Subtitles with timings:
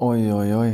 [0.00, 0.68] Oi, oi, oi.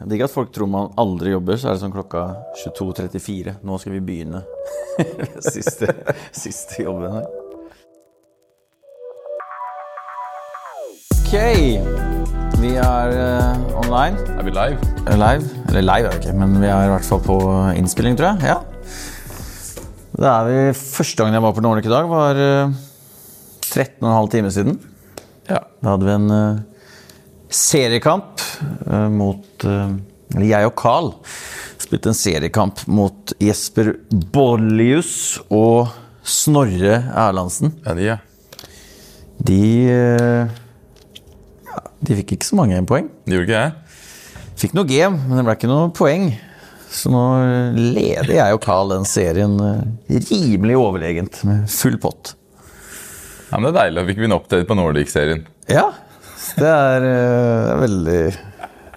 [0.00, 2.22] Det er ikke at folk tror man aldri jobber, så er det sånn klokka
[2.62, 3.58] 22.34.
[3.60, 4.40] Nå skal vi begynne.
[5.52, 5.90] siste,
[6.32, 7.28] siste jobben her.
[11.18, 11.36] Ok.
[12.64, 14.24] Vi er uh, online.
[14.32, 14.90] Er vi live?
[15.04, 15.62] Eh, Live.
[15.68, 17.40] Eller live er vi ikke, men vi er i hvert fall på
[17.76, 18.54] innspilling, tror jeg.
[18.54, 18.60] Ja.
[20.16, 22.84] Det er vi Første gangen jeg var på Nordic i dag, var eh,
[23.68, 24.80] 13,5 timer siden.
[25.50, 25.66] Ja.
[25.84, 26.62] Da hadde vi en eh,
[27.54, 28.42] seriekamp
[28.90, 29.94] eh, mot eh,
[30.34, 31.10] Eller jeg og Carl
[31.84, 33.92] spilte en seriekamp mot Jesper
[34.34, 35.92] Bollius og
[36.24, 37.74] Snorre Erlandsen.
[37.84, 38.16] Ja, de, ja.
[39.44, 39.60] De
[39.92, 40.54] eh,
[41.68, 43.10] ja, De fikk ikke så mange poeng.
[43.28, 44.00] De gjorde ikke det?
[44.64, 46.30] Fikk noe game, men det ble ikke noe poeng.
[46.94, 47.24] Så nå
[47.74, 49.58] leder jeg og Carl den serien
[50.08, 52.36] rimelig overlegent, med full pott.
[53.50, 53.98] Ja, men Det er deilig.
[53.98, 55.44] Da fikk vi en update på Nordic-serien.
[55.70, 55.88] Ja,
[56.58, 58.20] det er uh, veldig,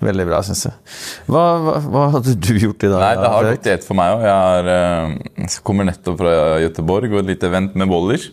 [0.03, 0.75] veldig bra, syns jeg.
[1.31, 3.01] Hva, hva, hva hadde du gjort i dag?
[3.03, 4.25] Nei, det har gått i ett for meg òg.
[4.27, 4.71] Jeg er,
[5.47, 8.25] eh, kommer nettopp fra Göteborg og et lite event med boller.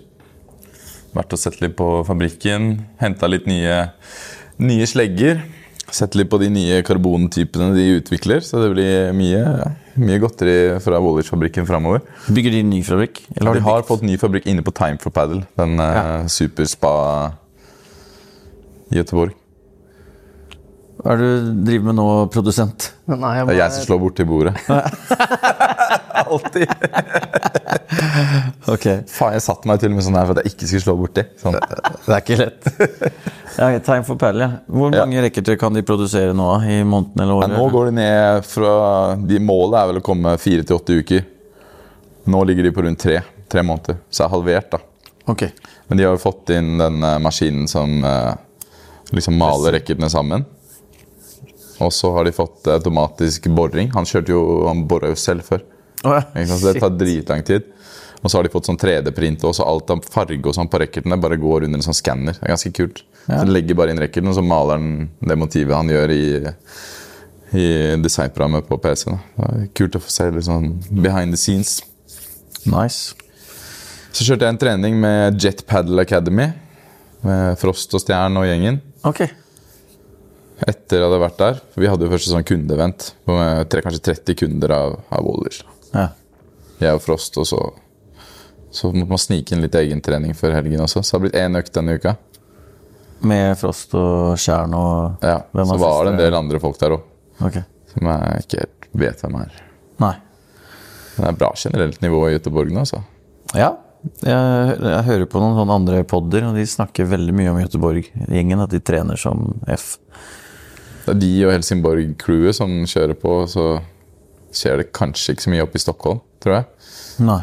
[1.14, 2.72] Vært og sett litt på fabrikken.
[2.98, 3.84] Henta litt nye,
[4.58, 5.44] nye slegger.
[5.94, 8.40] Sett litt på de nye karbontypene de utvikler.
[8.42, 9.42] Så det blir mye,
[10.00, 12.02] mye godteri fra Wollers-fabrikken framover.
[12.34, 13.20] Bygger de ny fabrikk?
[13.36, 15.44] Eller har De har fått ny fabrikk inne på Time for Paddle.
[15.60, 16.26] Den eh, Ja.
[16.26, 16.94] superspa
[18.92, 19.34] i Göteborg.
[21.04, 22.92] Hva er det du driver med nå, produsent?
[23.10, 24.54] Nei, jeg Det er jeg som slår borti bordet.
[26.24, 26.70] Alltid.
[28.70, 30.84] Ok, Faen, jeg satte meg til og med sånn her for at jeg ikke skulle
[30.86, 31.24] slå borti.
[31.42, 31.58] Sånn.
[31.58, 32.70] Det er ikke lett.
[33.54, 34.48] Ja, Time for ja.
[34.66, 35.04] Hvor Ja.
[35.04, 37.52] mange racketer kan de produsere nå, i måneden eller året?
[37.54, 38.72] Nå går de ned fra
[39.14, 41.22] de Målet er vel å komme fire til åtte uker.
[42.26, 43.20] Nå ligger de på rundt tre.
[43.48, 44.00] Tre måneder.
[44.10, 44.80] Så det er halvert, da.
[45.30, 45.52] Okay.
[45.86, 48.34] Men de har jo fått inn den eh, maskinen som eh,
[49.12, 50.44] liksom maler racketene sammen.
[51.82, 53.90] Og så har de fått automatisk boring.
[53.94, 55.64] Han kjørte jo, han bora jo selv før.
[56.04, 56.44] Oh, ja.
[56.46, 57.66] Så det tar dritlang tid.
[58.24, 60.80] Og så har de fått sånn 3D-print, og så alt av farge og sånn på
[60.80, 62.38] racketene bare går under en sånn skanner.
[62.38, 63.02] Det er ganske kult.
[63.26, 66.24] Så den legger bare inn racketen, og så maler han det motivet han gjør i,
[67.60, 67.66] i
[68.00, 69.12] designprogrammet på PC.
[69.12, 69.50] Da.
[69.76, 71.82] Kult å få se litt sånn behind the scenes.
[72.64, 73.12] Nice.
[74.14, 76.48] Så kjørte jeg en trening med Jet Paddle Academy.
[77.24, 78.80] Med Frost og Stjern og gjengen.
[79.04, 79.20] Ok.
[80.64, 81.56] Etter jeg hadde vært der.
[81.76, 85.62] Vi hadde jo først sånn kundevent med tre- kanskje 30 kunder av, av Woolwich.
[85.92, 86.08] Ja.
[86.80, 87.62] Jeg og Frost, og så
[88.74, 90.98] Så måtte man snike inn litt egentrening før helgen også.
[91.04, 92.16] Så det har blitt én økt denne uka.
[93.22, 96.90] Med Frost og Tjern og Ja, Så var var det en del andre folk der
[96.96, 97.02] òg,
[97.40, 97.62] Okay.
[97.92, 99.52] som jeg ikke helt vet hvem er.
[100.00, 100.16] Nei.
[101.16, 103.02] Men det er bra generelt nivå i Göteborg nå, altså.
[103.54, 103.76] Ja.
[104.24, 108.62] Jeg, jeg hører på noen sånne andre podder, og de snakker veldig mye om Göteborg-gjengen.
[108.64, 109.96] At de trener som F.
[111.04, 113.66] Det er de og Helsingborg-crewet som kjører på, så
[114.54, 116.70] skjer det kanskje ikke så mye oppe i Stockholm, tror jeg.
[117.24, 117.42] Nei.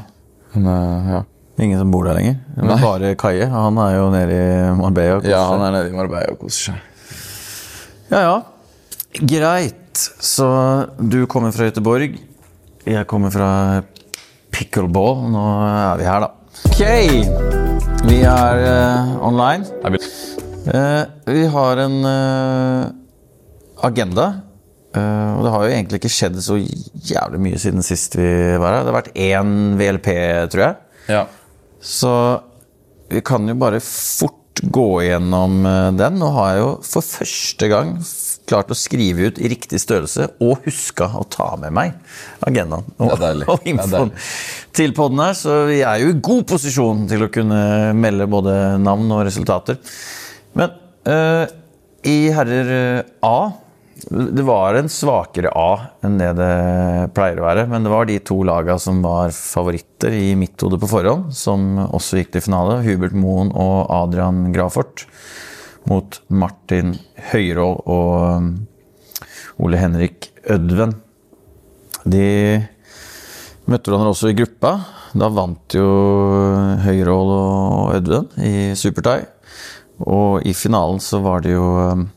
[0.55, 1.21] Men eh, ja.
[1.61, 2.39] Ingen som bor der lenger.
[2.57, 2.77] Nei.
[2.81, 3.45] bare Kaie?
[3.51, 5.19] Han er jo nede i Marbella.
[5.19, 6.87] og koser ja, han er nede i Marbella og koser seg.
[8.11, 8.37] Ja, ja.
[9.33, 10.01] Greit.
[10.23, 10.47] Så
[10.97, 12.17] du kommer fra Göteborg.
[12.87, 13.49] Jeg kommer fra
[14.51, 15.27] pickleball.
[15.31, 16.40] Nå er vi her, da.
[16.65, 16.81] Ok.
[18.07, 19.65] Vi er uh, online.
[19.85, 22.85] Uh, vi- har en uh,
[23.87, 24.27] agenda.
[24.91, 28.27] Og det har jo egentlig ikke skjedd så jævlig mye siden sist vi
[28.59, 28.81] var her.
[28.83, 30.09] Det har vært én VLP,
[30.51, 30.75] tror jeg.
[31.07, 31.21] Ja.
[31.79, 32.11] Så
[33.07, 35.61] vi kan jo bare fort gå gjennom
[35.95, 36.19] den.
[36.19, 37.93] Nå har jeg jo for første gang
[38.51, 41.95] klart å skrive ut i riktig størrelse og huska å ta med meg
[42.45, 43.15] agendaen og,
[43.53, 44.13] og infoen
[44.75, 45.37] til podden her.
[45.37, 47.63] Så vi er jo i god posisjon til å kunne
[47.97, 49.79] melde både navn og resultater.
[50.57, 51.45] Men uh,
[52.07, 53.51] i herrer eh, A
[54.09, 56.53] det var en svakere A enn det det
[57.13, 57.67] pleier å være.
[57.69, 61.75] Men det var de to laga som var favoritter i mitt hode på forhånd, som
[61.83, 62.79] også gikk til finale.
[62.87, 65.05] Hubert Moen og Adrian Grafort
[65.89, 66.93] mot Martin
[67.31, 68.51] Høyrål og um,
[69.61, 70.93] Ole Henrik Ødven.
[72.05, 72.25] De
[73.69, 74.75] møtte hverandre også i gruppa.
[75.17, 75.87] Da vant jo
[76.85, 79.27] Høyrål og Ødven i supertie.
[80.01, 82.07] Og i finalen så var det jo um,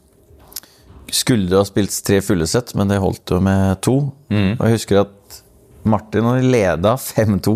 [1.14, 3.96] Skulle ha spilt tre fulle sett, men det holdt jo med to.
[4.56, 5.42] Og jeg husker at
[5.86, 7.52] Martin hadde leda 5-2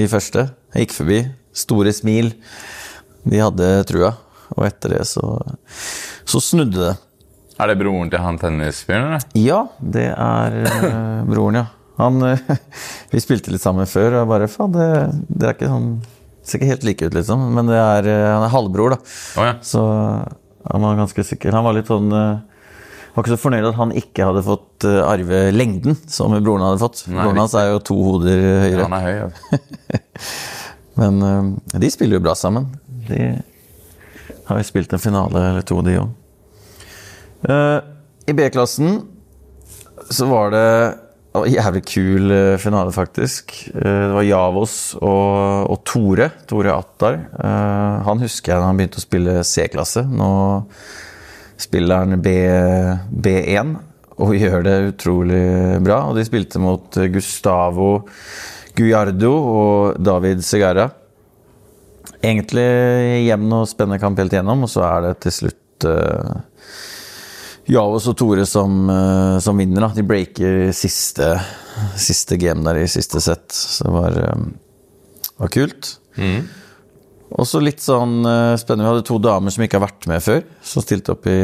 [0.00, 0.46] i første.
[0.72, 1.18] Jeg gikk forbi.
[1.54, 2.30] Store smil.
[3.28, 4.14] De hadde trua.
[4.54, 5.24] Og etter det så,
[6.28, 6.92] så snudde det.
[7.62, 9.18] Er det broren til han tennisfyren?
[9.38, 11.66] Ja, det er uh, broren, ja.
[12.00, 12.56] Han, uh,
[13.12, 14.88] vi spilte litt sammen før, og jeg bare Faen, det,
[15.30, 15.94] det er ikke sånn
[16.44, 17.44] Ser ikke helt like ut, liksom.
[17.56, 18.98] Men det er, uh, han er halvbror, da.
[19.40, 19.52] Oh, ja.
[19.64, 21.54] Så han var ganske sikker.
[21.56, 25.94] Han var litt sånn var ikke så fornøyd at han ikke hadde fått arve lengden
[26.10, 27.04] som broren hadde fått.
[27.06, 28.88] Nei, broren hans er jo to hoder høyere.
[28.88, 29.14] Han er høy.
[29.22, 30.00] ja.
[31.00, 32.68] Men eh, de spiller jo bra sammen.
[33.08, 33.34] De
[34.48, 36.12] har jo spilt en finale eller to, de òg.
[38.24, 39.02] I B-klassen
[40.10, 40.66] så var det
[41.34, 43.52] en jævlig kul eh, finale, faktisk.
[43.74, 46.28] Eh, Det var Javos og, og Tore.
[46.46, 47.18] Tore Attar.
[47.34, 50.04] Eh, Han husker jeg da han begynte å spille C-klasse.
[50.06, 50.30] Nå
[51.60, 52.34] spiller han B,
[53.10, 53.74] B1
[54.14, 55.44] og gjør det utrolig
[55.82, 56.04] bra.
[56.08, 58.04] Og de spilte mot Gustavo
[58.78, 60.88] Guiardo og David Segarra.
[62.24, 62.64] Egentlig
[63.26, 66.34] jevn og spennende kamp helt igjennom, og så er det til slutt uh,
[67.68, 69.84] Javos og Tore som, uh, som vinner.
[69.84, 69.92] Da.
[69.98, 71.34] De breaker siste,
[72.00, 73.48] siste game der i siste sett.
[73.52, 74.52] Så det var, um,
[75.42, 75.96] var kult.
[77.34, 78.86] Også litt sånn uh, spennende.
[78.86, 81.38] Vi hadde to damer som ikke har vært med før, som stilte opp i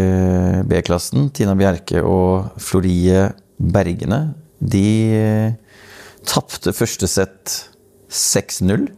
[0.71, 1.31] B-klassen.
[1.35, 4.21] Tina Bjerke og Florie Bergene.
[4.61, 4.87] De
[5.19, 5.83] uh,
[6.29, 7.57] tapte første sett
[8.11, 8.89] 6-0 eh,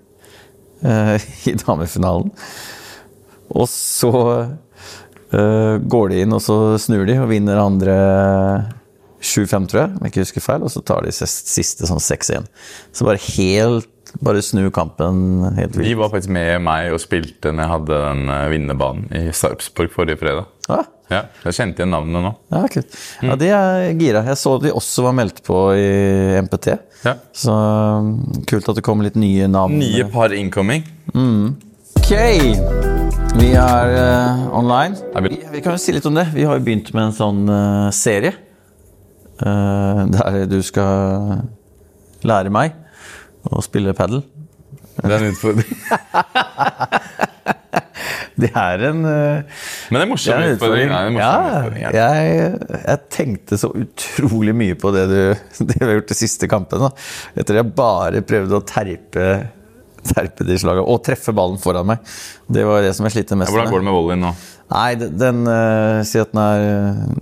[1.50, 2.30] i damefinalen.
[3.52, 4.12] Og så
[5.32, 7.96] eh, går de inn, og så snur de og vinner andre
[9.22, 10.66] 7-5, tror jeg, om jeg ikke husker feil.
[10.66, 12.48] Og så tar de siste sånn 6-1.
[12.92, 13.88] Så bare helt
[14.20, 15.86] Bare snu kampen helt vilt.
[15.88, 19.88] De var faktisk med meg og spilte når jeg hadde den eh, vinnerbanen i Sarpsborg
[19.94, 20.50] forrige fredag.
[20.68, 22.30] Ah, Ja, Jeg kjente igjen navnene nå.
[22.54, 22.94] ja, kult.
[23.26, 24.22] Ja, de er gira.
[24.30, 25.86] Jeg så de også var meldt på i
[26.46, 26.70] MPT.
[27.04, 27.16] Ja.
[27.36, 28.12] Så um,
[28.48, 29.76] kult at det kommer litt nye navn.
[29.82, 30.84] Nye par incoming.
[31.12, 32.12] Ok,
[33.38, 34.96] vi er uh, online.
[35.22, 36.26] Vi- Vi, vi kan jo si litt om det.
[36.34, 38.32] Vi har jo begynt med en sånn uh, serie.
[39.42, 41.42] Uh, der du skal
[42.22, 42.74] lære meg
[43.50, 44.22] å spille padel.
[45.02, 45.70] Det er en utfordring.
[48.40, 49.42] Det er en eh,
[49.90, 50.88] Men det er det morsom er en utfordring.
[50.88, 50.92] utfordring.
[50.92, 51.90] Ja, en morsom Ja, utfordring, ja.
[51.98, 55.18] jeg, jeg tenkte så utrolig mye på det, du,
[55.68, 56.88] det vi har gjort de siste kampene.
[57.34, 59.26] Etter at jeg bare prøvde å terpe,
[60.02, 62.00] terpe de slagene og treffe ballen foran meg.
[62.48, 64.32] Det var det som jeg sliter mest Ja, Hvordan går det med volleyen nå?
[64.72, 66.62] Nei, den, den uh, sier at den er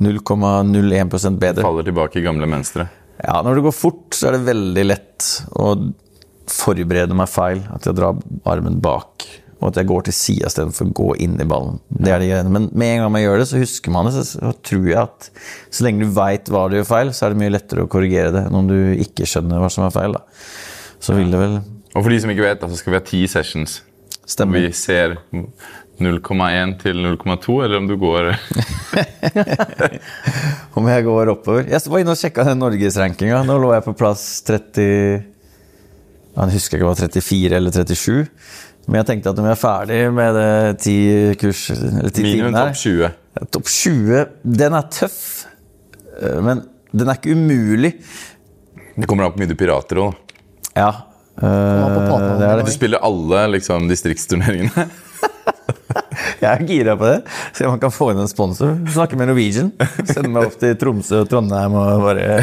[0.06, 1.64] 0,01% bedre.
[1.66, 2.86] Faller tilbake i gamle mønstre.
[3.20, 5.26] Ja, Når det går fort, så er det veldig lett
[5.58, 5.72] å
[6.50, 7.60] forberede meg feil.
[7.74, 8.16] At jeg drar
[8.48, 9.26] armen bak,
[9.60, 11.76] og at jeg går til sida istedenfor å gå inn i ballen.
[11.92, 12.52] Det er det greiene.
[12.54, 14.22] Men med en gang man gjør det, så husker man det.
[14.24, 15.28] Så, tror jeg at
[15.68, 18.32] så lenge du veit hva du gjør feil, så er det mye lettere å korrigere
[18.32, 20.16] det enn om du ikke skjønner hva som er feil.
[20.16, 20.24] da.
[21.00, 23.20] Så vil det vel Og for de som ikke vet, så skal vi ha ti
[23.28, 23.80] sessions.
[24.30, 24.64] Stemmer.
[24.64, 25.18] Vi ser
[26.00, 28.30] 0,1 til 0,2, eller om du går
[30.78, 31.68] Om jeg går oppover.
[31.68, 33.42] Jeg var inne og sjekka den norgesrankinga.
[33.44, 38.24] Nå lå jeg på plass 30 Jeg husker ikke om det var 34 eller 37.
[38.90, 40.94] Men jeg tenkte at når vi er ferdig med det ti
[41.38, 43.10] kurs eller ti minimum topp 20.
[43.54, 44.24] Topp 20,
[44.58, 45.20] den er tøff.
[46.18, 47.92] eh, Men den er ikke umulig.
[48.98, 50.18] Det kommer an på hvor mye du pirater òg.
[50.74, 50.90] Ja.
[51.38, 51.86] Øh,
[52.40, 54.88] det det Du spiller alle liksom, distriktsturneringene.
[56.44, 57.18] Jeg er gira på det.
[57.56, 58.76] Se om man kan få inn en sponsor.
[58.94, 59.72] Snakke med Norwegian.
[60.08, 62.40] Sende meg opp til Tromsø og Trondheim og bare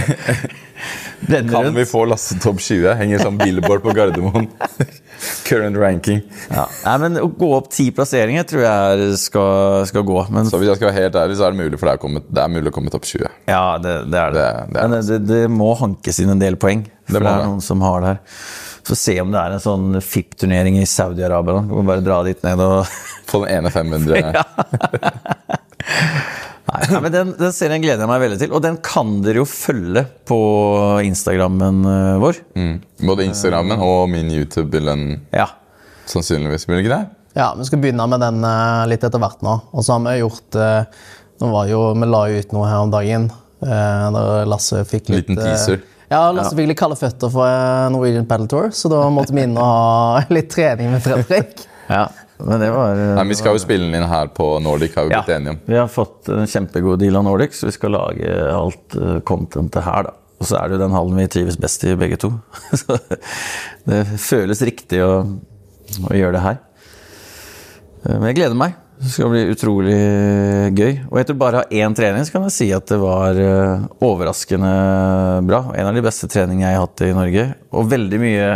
[1.27, 2.91] brenne Kan vi få Lasse topp 20?
[2.99, 4.45] Henger sånn billboard på Gardermoen.
[5.47, 6.19] Current ranking.
[6.53, 6.67] Ja.
[6.85, 10.19] Nei, men Å gå opp ti plasseringer tror jeg skal, skal gå.
[10.33, 12.03] Men Så hvis jeg skal være helt ærlig, så er det mulig for deg å
[12.05, 13.33] komme, det er mulig å komme topp 20.
[13.49, 14.45] ja, det, det er det.
[14.45, 16.85] Det- det er men det, det må hankes inn en del poeng.
[17.07, 18.21] For Det det, er noen som har det her.
[18.87, 21.59] Få se om det er en sånn FIP-turnering i Saudi-Arabia.
[21.67, 22.85] Kan bare dra dit ned og
[23.27, 24.21] Få den ene 500
[26.67, 28.51] Nei, nei, men den, den serien gleder jeg meg veldig til.
[28.55, 30.37] Og den kan dere jo følge på
[31.07, 32.41] Instagrammen eh, vår.
[32.59, 32.73] mm.
[33.07, 35.45] Både Instagrammen og min YouTube vil den Ja.
[36.11, 36.65] sannsynligvis.
[36.67, 37.05] Blir det ikke det?
[37.39, 39.55] Ja, Vi skal begynne med den eh, litt etter hvert nå.
[39.71, 40.83] Og så har vi gjort eh,
[41.39, 43.27] nå var jo, Vi la jo ut noe her om dagen
[43.61, 45.79] Da der Lasse fikk litt Liten teaser.
[46.07, 49.43] Ja, Lasse fikk litt kalde føtter for eh, Norwegian Paddle Tour, så da måtte vi
[49.43, 51.65] inn og ha litt trening med Fredrik.
[51.97, 52.05] ja.
[52.37, 55.09] Men det var eh, Nei, Vi skal jo spille den inn her på Nordic, har
[55.09, 55.23] vi ja.
[55.25, 55.59] blitt enige om.
[55.65, 59.83] Vi har fått en kjempegod deal av Nordic, så vi skal lage alt eh, contentet
[59.83, 60.15] her, da.
[60.37, 62.29] Og så er det jo den hallen vi trives best i, begge to.
[62.77, 62.93] Så
[63.89, 66.59] det føles riktig å, å gjøre det her.
[68.05, 68.75] Men jeg gleder meg.
[68.97, 69.97] Det skal bli utrolig
[70.77, 70.93] gøy.
[71.11, 74.71] Og etter bare én trening, så kan jeg si at det var eh, overraskende
[75.45, 75.59] bra.
[75.77, 77.43] En av de beste treningene jeg har hatt i Norge.
[77.77, 78.47] Og veldig mye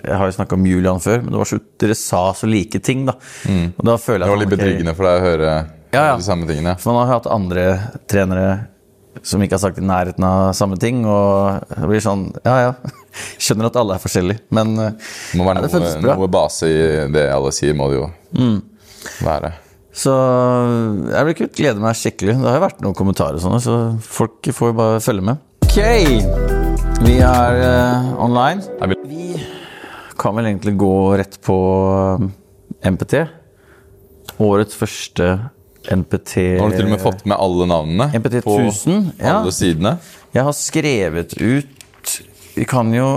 [0.00, 2.78] Jeg har jo snakka om Julian før, men det var så, dere sa så like
[2.84, 3.14] ting, da.
[3.18, 5.48] Og da Det var litt betryggende for deg å høre
[5.92, 6.16] Ja, ja.
[6.16, 6.76] de samme tingene.
[6.78, 7.64] for man har hatt andre
[8.08, 8.66] trenere
[9.26, 12.74] som ikke har sagt i nærheten av samme ting, og det blir sånn Ja, ja.
[13.42, 16.78] Skjønner at alle er forskjellige, men Det må være ja, det noe, noe base i
[17.12, 18.60] det alle sier, må det jo Mm.
[19.26, 19.52] være.
[19.90, 20.12] Så
[21.10, 21.54] jeg blir kult.
[21.58, 22.36] Gleder meg skikkelig.
[22.38, 25.40] Det har jo vært noen kommentarer sånne, så folk får jo bare følge med.
[25.66, 25.80] Ok,
[27.04, 28.64] vi er uh, online.
[29.06, 29.34] Vi
[30.20, 31.56] kan vel egentlig gå rett på
[32.20, 32.30] um,
[32.86, 33.24] NPT.
[34.40, 35.34] Årets første
[35.90, 39.12] NPT Nå har du til og med fått med alle navnene NPT på 1000.
[39.18, 39.38] Ja.
[39.40, 39.94] alle sidene.
[40.36, 42.12] Jeg har skrevet ut
[42.54, 43.08] Vi kan jo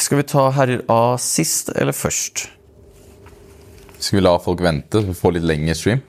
[0.00, 2.46] Skal vi ta herrer A sist eller først?
[3.98, 6.00] Skal vi la folk vente, så vi får litt lengre stream?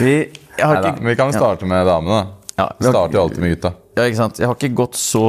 [0.00, 0.12] Vi,
[0.56, 2.16] jeg har ikke, vi kan starte med damene.
[2.22, 2.42] da.
[2.56, 3.72] Ja, vi Vi starter jo alltid med gutta.
[3.96, 4.38] ja, ikke sant?
[4.40, 5.24] jeg har ikke gått så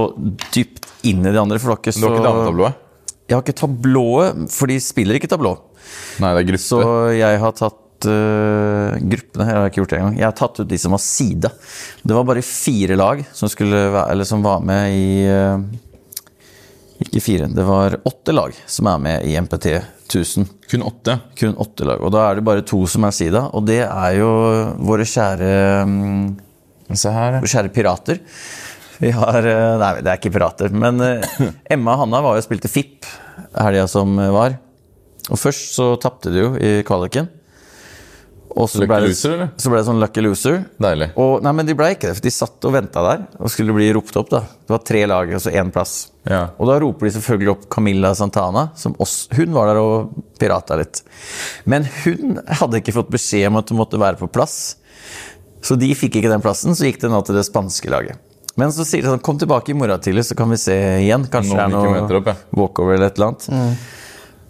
[0.55, 1.59] dypt inn i de andre.
[1.59, 2.81] For det ikke Du har ikke så dametablået?
[3.27, 5.53] Jeg har ikke tablået, for de spiller ikke tablå.
[6.23, 6.63] Nei, det er gruppe.
[6.63, 6.81] Så
[7.15, 9.47] jeg har tatt uh, gruppene.
[9.47, 10.19] Jeg har ikke gjort det engang.
[10.19, 11.51] Jeg har tatt ut de som var side.
[12.03, 15.63] Det var bare fire lag som, være, eller som var med i øh,
[17.03, 19.67] Ikke fire, det var åtte lag som er med i MPT
[20.07, 20.47] 1000.
[20.71, 21.17] Kun åtte.
[21.39, 22.01] Kun åtte lag.
[22.01, 24.29] Og da er det bare to som er sida, og det er jo
[24.83, 25.53] våre kjære
[25.89, 26.25] mm,
[26.93, 27.39] Se her.
[27.39, 28.19] Våre kjære pirater.
[29.01, 30.73] Vi har eh, Nei, det er ikke pirater.
[30.75, 31.23] Men eh,
[31.73, 33.07] Emma og Hanna var jo og spilte FIP
[33.57, 34.59] helga som var.
[35.31, 37.29] Og først så tapte de jo i kvaliken.
[38.53, 40.59] Og så ble, det, loser, så ble det sånn lucky loser.
[40.81, 41.09] Deilig.
[41.19, 43.73] Og, nei, men de ble ikke det, for de satt og venta der og skulle
[43.73, 44.29] bli ropt opp.
[44.29, 44.43] da.
[44.45, 45.95] Det var tre lag, altså én plass.
[46.29, 46.43] Ja.
[46.61, 48.67] Og da roper de selvfølgelig opp Camilla Santana.
[48.77, 51.01] Som oss, hun var der og pirata litt.
[51.65, 54.77] Men hun hadde ikke fått beskjed om at hun måtte være på plass.
[55.63, 58.21] Så de fikk ikke den plassen, så gikk det nå til det spanske laget.
[58.59, 61.25] Men så sier de sånn Kom tilbake i morgen tidlig, så kan vi se igjen.
[61.31, 62.37] Kanskje det er noe opp, ja.
[62.53, 63.87] walkover eller et eller annet.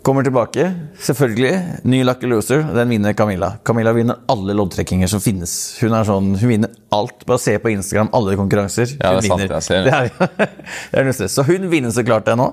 [0.03, 0.65] Kommer tilbake,
[0.99, 1.51] selvfølgelig.
[1.87, 2.65] Ny lucky loser.
[2.75, 3.53] Den vinner Camilla.
[3.63, 5.53] Camilla vinner alle loddtrekkinger som finnes.
[5.79, 7.23] Hun er sånn, hun vinner alt.
[7.29, 8.97] Bare se på Instagram, alle konkurranser.
[8.99, 9.53] Ja, det er sant, vinner.
[9.55, 9.93] jeg ser det.
[9.93, 10.49] det.
[10.91, 11.31] Er, det er.
[11.31, 12.49] Så hun vinner så klart det nå.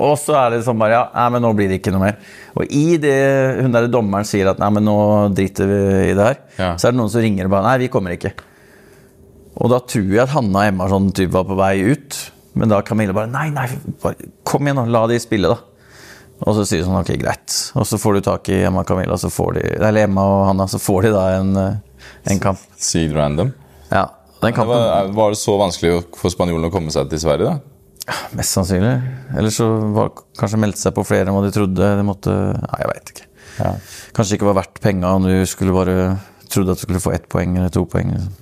[0.00, 2.16] Og så er det sånn bare Ja, nei, men nå blir det ikke noe mer.
[2.56, 3.16] Og i det
[3.60, 4.96] hun der dommeren sier at nei, men nå
[5.36, 5.80] driter vi
[6.12, 6.68] i det her, Ja.
[6.80, 8.32] så er det noen som ringer og bare Nei, vi kommer ikke.
[9.60, 12.16] Og da tror jeg at Hanna og Emma sånn typ var på vei ut.
[12.56, 13.66] Men da Camilla bare Nei, nei,
[14.00, 14.86] bare, kom igjen, nå.
[14.94, 15.58] La de spille, da.
[16.40, 17.56] Og så sier de sånn Ok, greit.
[17.76, 20.46] Og så får du tak i Emma og Camilla, så får de Eller Emma og
[20.48, 22.62] Hanna, så får de da en, eh, en kamp.
[22.80, 23.52] Sykt random.
[23.90, 24.06] Ja.
[24.40, 27.50] Den Det var, var det så vanskelig for spanjolene å komme seg til Sverige?
[27.50, 28.16] da?
[28.32, 28.94] Mest sannsynlig.
[29.36, 31.90] Eller så var kanskje meldte seg på flere enn hva de trodde.
[31.98, 33.26] De måtte Nei, jeg veit ikke.
[33.60, 33.72] Ja.
[34.16, 35.96] Kanskje ikke var verdt penga om du skulle bare
[36.50, 38.14] trodde at du skulle få ett poeng eller to poeng.
[38.16, 38.32] liksom.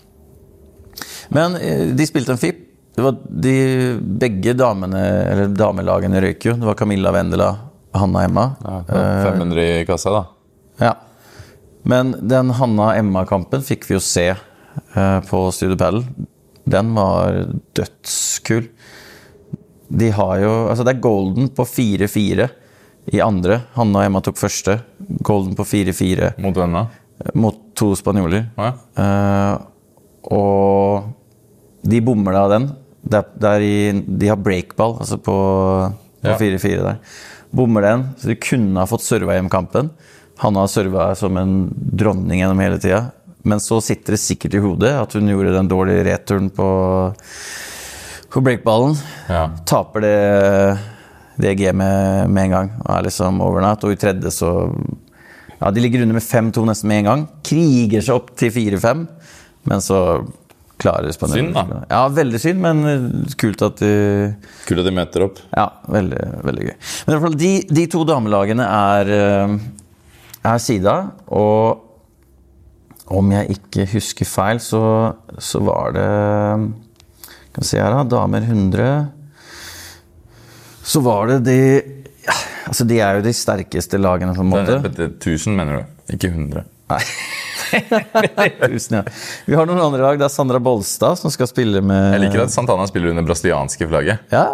[1.34, 2.64] Men eh, de spilte en FIP.
[2.98, 3.52] Det var de,
[4.18, 6.54] begge damene, eller damelagene røyk jo.
[6.58, 7.50] Det var Camilla Vendela,
[7.96, 8.50] Hanna Emma.
[8.64, 8.82] Ja,
[9.30, 10.24] 500 i kassa, da.
[10.84, 10.94] ja.
[11.88, 16.04] Men den Hanna-Emma-kampen fikk vi jo se eh, på Studio Paddle.
[16.68, 17.46] Den var
[17.78, 18.66] dødskul.
[19.88, 22.48] De har jo Altså, det er golden på 4-4
[23.16, 23.62] i andre.
[23.78, 24.80] Hanna og Emma tok første.
[25.24, 26.88] Golden på 4-4 Mot hvem da?
[27.34, 28.44] mot to spanjoler.
[28.58, 28.68] Ja.
[28.98, 31.08] uh, og
[31.88, 32.68] de bommer da den.
[33.08, 35.34] Der, der er i, de har breakball, altså på,
[36.22, 36.84] 4-4 ja.
[36.84, 37.00] der.
[37.50, 39.90] Bommer den, så de kunne ha fått serva hjem kampen.
[40.38, 43.06] Hanna har serva som en dronning gjennom hele tida.
[43.42, 46.68] Men så sitter det sikkert i hodet at hun gjorde den dårlige returen på,
[48.30, 48.96] på breakballen.
[49.30, 49.46] Ja.
[49.66, 50.16] Taper det,
[51.40, 53.86] det gamet med en gang og er liksom overnatt.
[53.86, 54.52] Og i tredje så
[55.58, 57.22] Ja, de ligger under med 5-2 nesten med en gang.
[57.42, 59.00] Kriger seg opp til 4-5,
[59.66, 59.98] men så
[60.78, 61.80] klarer spanjolene Synd, da.
[61.90, 63.90] Ja, veldig synd, men eh, kult at de
[64.68, 65.40] Kult at de møter opp.
[65.56, 66.74] Ja, veldig, veldig gøy.
[66.78, 69.58] Men i hvert fall, de, de to damelagene er, eh,
[70.52, 70.96] er sida,
[71.34, 71.84] og
[73.18, 74.82] om jeg ikke husker feil, så,
[75.40, 76.08] så var det
[77.48, 78.02] Skal vi se her, da.
[78.04, 78.88] Damer 100
[80.84, 81.56] Så var det de
[82.26, 82.36] ja,
[82.68, 85.06] Altså, de er jo de sterkeste lagene, på en Det måte.
[85.06, 86.12] er 1000, mener du?
[86.18, 86.66] Ikke 100.
[86.92, 87.00] Nei.
[88.68, 89.02] Tusen, ja.
[89.46, 90.20] Vi har noen andre lag.
[90.20, 93.88] Det er Sandra Bolstad som skal spille med Jeg liker at Santana spiller under brasilianske
[93.90, 94.24] flagget.
[94.32, 94.46] Ja.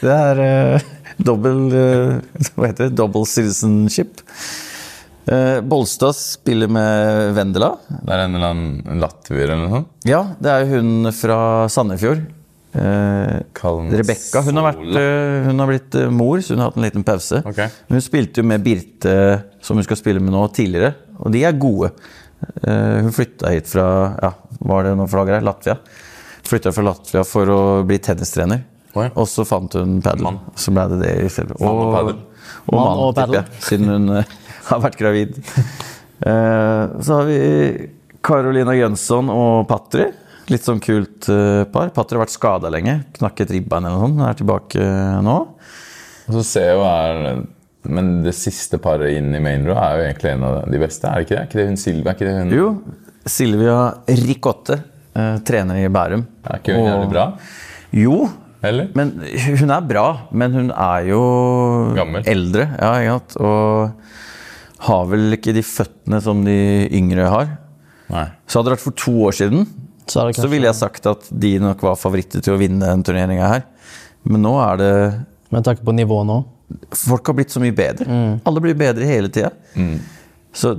[0.00, 2.96] Det er uh, dobbel uh, Hva heter det?
[2.98, 4.20] Double citizenship.
[5.30, 7.74] Uh, Bolstad spiller med Vendela.
[7.88, 9.96] Det er en eller annen latvier eller noe sånt.
[10.08, 11.40] Ja, det er hun fra
[11.72, 12.26] Sandefjord.
[12.70, 13.40] Uh,
[13.90, 14.44] Rebekka.
[14.46, 17.42] Hun, har hun har blitt mor, så hun har hatt en liten pause.
[17.50, 17.72] Okay.
[17.90, 19.16] Hun spilte jo med Birte,
[19.64, 20.94] som hun skal spille med nå, tidligere.
[21.20, 21.90] Og de er gode.
[22.40, 23.86] Eh, hun flytta hit fra
[24.22, 25.44] ja, var det noen flagger her?
[25.46, 25.76] Latvia.
[26.46, 28.64] Flytta fra Latvia for å bli tennistrener.
[28.94, 29.12] Oh, ja.
[29.14, 30.40] Og så fant hun padel.
[30.58, 32.24] Så ble det det i februar Mann og.
[32.66, 34.32] Og Mann mann, og tipper jeg, siden hun eh,
[34.70, 35.38] har vært gravid.
[36.20, 37.38] Eh, så har vi
[38.26, 40.10] Carolina Jønsson og Patry.
[40.50, 41.28] Litt sånn kult
[41.70, 41.92] par.
[41.94, 42.96] Patry har vært skada lenge.
[43.20, 44.24] Knakket ribbein eller noe sånt.
[44.26, 44.86] Er tilbake
[45.22, 45.36] nå.
[46.26, 47.44] Og så ser jeg jo her
[47.88, 51.08] Men det siste paret inn i main row er jo egentlig en av de beste.
[51.08, 51.40] Er det ikke det?
[51.40, 52.12] Er ikke det hun Silvia?
[52.12, 52.66] Ikke det hun Jo,
[53.30, 53.76] Silvia
[54.20, 54.76] Ricotte,
[55.16, 56.26] eh, trener i Bærum.
[56.44, 57.24] Er ikke hun jævlig bra?
[57.96, 58.18] Jo,
[58.62, 58.90] Eller?
[58.94, 59.14] men
[59.62, 61.22] hun er bra, men hun er jo
[61.96, 62.22] Gammel.
[62.28, 62.68] eldre.
[62.78, 63.16] Ja?
[63.40, 63.92] Og
[64.90, 66.58] har vel ikke de føttene som de
[66.92, 67.56] yngre har.
[68.10, 68.26] Nei.
[68.46, 69.66] Så hadde det vært for to år siden,
[70.06, 72.82] Så, er det så ville jeg sagt at de nok var favoritter til å vinne
[72.84, 73.62] den turneringa her.
[74.24, 74.94] Men nå er det
[75.50, 76.44] Men takk på nivået nå.
[76.94, 78.06] Folk har blitt så mye bedre.
[78.46, 79.50] Alle blir bedre hele tida.
[80.52, 80.74] Så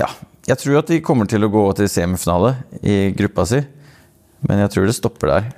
[0.00, 0.08] ja.
[0.48, 3.60] Jeg tror at de kommer til å gå til semifinale i gruppa si,
[4.48, 5.50] men jeg tror det stopper der.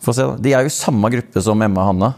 [0.00, 0.36] Få se, da.
[0.40, 2.10] De er jo i samme gruppe som Emma og Hanna.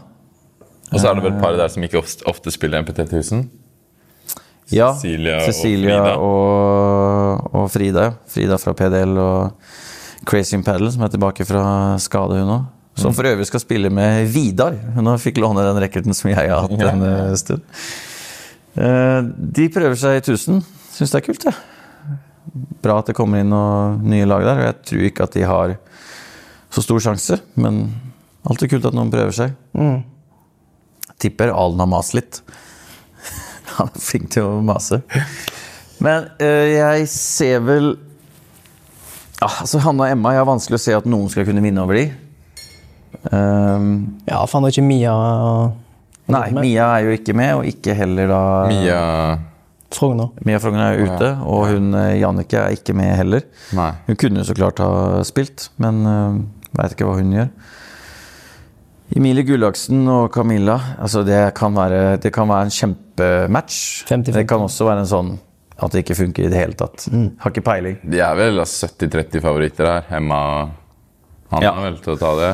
[0.93, 3.47] Og så er det vel et par der som ikke ofte, ofte spiller MPT 1000.
[4.73, 6.13] Ja, Cecilia og Cecilia Frida.
[6.23, 8.05] og, og Frida.
[8.31, 9.73] Frida fra PDL og
[10.29, 11.63] Crazy in Paddle, som er tilbake fra
[11.99, 12.69] skade, hun òg.
[12.95, 13.15] Som Mm.
[13.15, 14.75] for øvrig skal spille med Vidar.
[14.95, 16.89] Hun fikk låne den racketen som jeg har hatt Ja.
[16.89, 17.61] en stund.
[18.77, 19.21] Eh,
[19.53, 20.63] De prøver seg i 1000.
[20.93, 21.53] Syns det er kult, jeg.
[22.83, 24.57] Bra at det kommer inn noen nye lag der.
[24.59, 25.77] Og jeg tror ikke at de har
[26.71, 27.93] så stor sjanse, men
[28.45, 29.53] alltid kult at noen prøver seg.
[31.19, 32.41] Tipper Alen har mast litt.
[33.77, 35.01] Han er flink til å mase.
[36.03, 37.97] Men eh, jeg ser vel
[39.41, 41.81] ja, altså Hanna og Emma, Jeg har vanskelig å se at noen skal kunne vinne
[41.83, 42.05] over de.
[43.31, 43.89] Ehm,
[44.27, 45.15] Ja, faen, han har ikke Mia
[46.33, 49.01] nei, Mia er jo ikke med, og ikke heller da Mia
[49.93, 50.31] Frogner.
[50.47, 53.43] Mia Frogner er jo ute, og hun eh, Jannicke er ikke med heller.
[53.77, 53.91] Nei.
[54.07, 56.39] Hun kunne jo så klart ha spilt, men uh,
[56.73, 57.51] veit ikke hva hun gjør.
[59.13, 63.81] Emilie Gullaksen og Camilla altså det, kan være, det kan være en kjempematch.
[64.09, 64.33] 50-50.
[64.39, 65.33] Det kan også være en sånn
[65.83, 67.05] at det ikke funker i det hele tatt.
[67.43, 70.09] Har ikke peiling, De er vel altså, 70-30 favoritter her.
[70.17, 70.39] Emma
[71.53, 71.71] han Ja.
[71.77, 72.51] er vel til å ta det.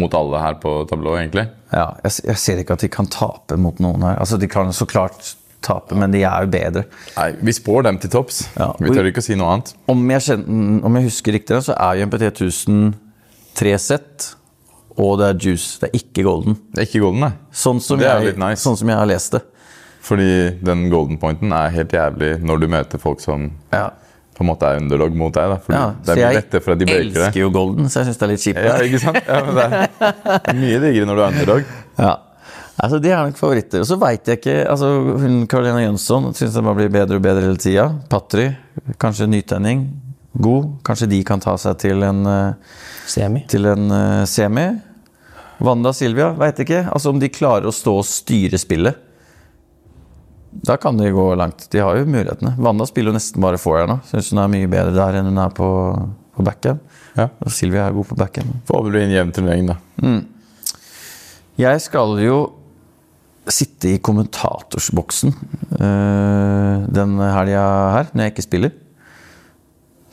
[0.00, 1.48] Mot alle her på tablået, egentlig.
[1.72, 4.18] Ja, jeg, jeg ser ikke at de kan tape mot noen her.
[4.20, 6.84] Altså, De kan så klart tape, men de er jo bedre.
[7.16, 8.42] Nei, Vi spår dem til topps.
[8.58, 8.72] Ja.
[8.78, 9.72] Vi tør ikke å si noe annet.
[9.88, 12.94] Om jeg, kjenner, om jeg husker riktig, så er jo MPT 1000
[13.54, 14.34] tre sett,
[14.98, 15.78] og det er juice.
[15.80, 16.56] Det er ikke golden.
[16.74, 17.32] Det er ikke golden, nei.
[17.54, 18.60] Sånn som, Det jeg, nice.
[18.62, 19.42] sånn som jeg har lest det.
[20.04, 23.88] Fordi den golden pointen er helt jævlig når du møter folk som Ja.
[24.34, 25.54] På en måte er underdog mot deg.
[25.54, 25.58] da.
[25.62, 28.10] for Ja, det er mye lettere for at de breaker elsker jo golden, så jeg
[28.10, 28.62] syns det er litt kjipt.
[28.66, 29.18] Ja, ikke sant?
[29.28, 29.66] Ja, men det
[30.40, 31.74] er mye diggere når du er underdog.
[32.04, 32.14] Ja.
[32.74, 33.84] Altså, De er nok favoritter.
[33.84, 34.88] Og så veit jeg ikke altså,
[35.22, 37.84] hun Carolina Jønsson syns det bare blir bedre og bedre hele tida.
[38.10, 38.48] Patry,
[38.98, 39.84] kanskje nytenning.
[40.34, 40.72] God.
[40.86, 43.44] Kanskje de kan ta seg til en, uh, Semi.
[43.50, 44.66] til en uh, semi.
[45.62, 46.82] Wanda Silvia, veit ikke.
[46.90, 48.98] Altså Om de klarer å stå og styre spillet.
[50.62, 51.66] Da kan de gå langt.
[51.70, 52.54] De har jo mulighetene.
[52.62, 53.96] Wanda spiller jo nesten bare forward nå.
[54.08, 55.68] Syns hun er mye bedre der enn hun er på,
[56.36, 56.82] på backhand.
[57.18, 57.28] Ja.
[57.42, 58.54] Og Silvia er god på backhand.
[58.68, 59.78] Får håpe det blir en jevn turnering, da.
[61.60, 62.38] Jeg skal jo
[63.50, 65.34] sitte i kommentatorsboksen
[65.76, 68.74] uh, den helga her, når jeg ikke spiller.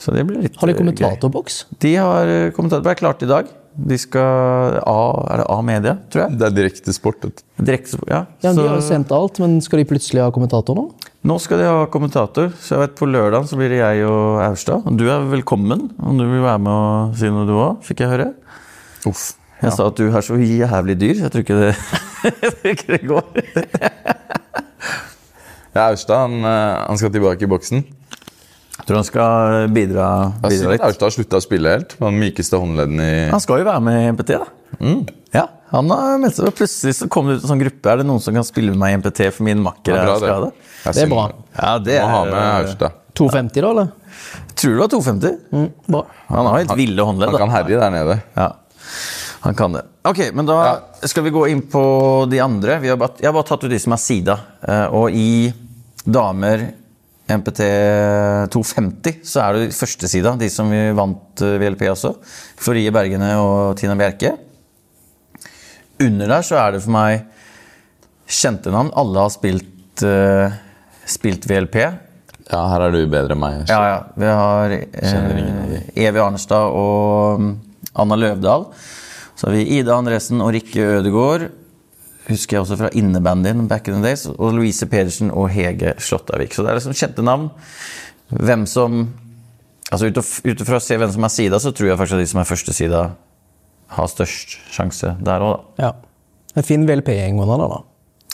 [0.01, 1.65] Så det blir litt Har de kommentatorboks?
[1.83, 2.81] De har øh, kommentator.
[2.81, 3.49] Det ble klart i dag.
[3.75, 4.95] De skal A,
[5.31, 6.37] Er det A-media, tror jeg?
[6.39, 7.23] Det er direkte sport.
[7.61, 8.25] Direkte, ja.
[8.43, 10.89] Ja, De har jo sendt alt, men skal de plutselig ha kommentator nå?
[11.21, 14.41] nå skal de ha kommentator, så jeg vet på lørdag så blir det jeg og
[14.41, 14.87] Aurstad.
[14.97, 18.11] Du er velkommen om du vil være med og si noe, du òg, fikk jeg
[18.15, 18.31] høre.
[19.09, 19.31] Uff.
[19.61, 21.19] Jeg sa at du er så jævlig dyr.
[21.21, 21.75] Jeg tror ikke det,
[22.57, 23.27] tror ikke det går.
[25.71, 27.85] Ja, Aurstad han, eh, han skal tilbake i boksen.
[28.81, 30.05] Jeg tror han skal bidra,
[30.41, 30.81] Jeg bidra litt.
[30.87, 31.93] Austad har slutta å spille helt.
[32.01, 34.47] Den mykeste håndledden i Han skal jo være med i MPT, da.
[34.81, 35.03] Mm.
[35.35, 36.49] Ja, han har meldt seg.
[36.57, 37.91] Plutselig så kom det ut en sånn gruppe.
[37.93, 40.25] Er det noen som kan spille med meg i MPT for min makker Ja, er
[40.25, 40.51] bra, det.
[40.97, 41.27] Det er bra.
[41.59, 42.97] Ja, det Må ha er med Austad.
[43.21, 43.87] 250, da, eller?
[44.55, 45.37] Tror du det var 250?
[45.51, 46.01] Mm, bra.
[46.31, 47.33] Han har helt ville håndledd.
[47.35, 48.17] Han kan herje der nede.
[48.39, 48.49] Ja,
[49.45, 49.85] han kan det.
[50.09, 50.57] Ok, men da
[51.05, 51.81] skal vi gå inn på
[52.31, 52.79] de andre.
[52.81, 54.39] Vi har bare, jeg har bare tatt ut de som er sida.
[54.65, 55.53] Eh, Og i
[56.05, 56.71] damer
[57.39, 57.65] MPT
[58.53, 62.15] 250 så er det første sida, de som vi vant eh, VLP også.
[62.61, 64.33] Florie Bergene og Tina Bjerke.
[66.01, 67.27] Under der så er det for meg
[68.31, 68.91] kjente navn.
[68.97, 70.53] Alle har spilt, uh,
[71.05, 71.77] spilt VLP.
[72.51, 73.61] Ja, her er du bedre enn meg.
[73.69, 73.99] Ja, ja.
[74.17, 77.53] Vi har uh, Evy Arnstad og mm,
[78.01, 78.69] Anna Løvdahl.
[79.35, 81.49] Så har vi Ida Andresen og Rikke Ødegaard.
[82.27, 84.27] Husker jeg også fra innebandyen back in the days.
[84.31, 86.53] Og Louise Pedersen og Hege Slåttavik.
[86.53, 87.49] Så det er liksom kjente navn.
[88.31, 89.03] Hvem som
[89.91, 92.27] Altså ut ifra å se hvem som er sida, så tror jeg faktisk at de
[92.31, 92.99] som er første sida,
[93.91, 95.83] har størst sjanse der òg, da.
[95.83, 95.89] Ja.
[96.55, 97.79] En fin VLP-gjeng man har da.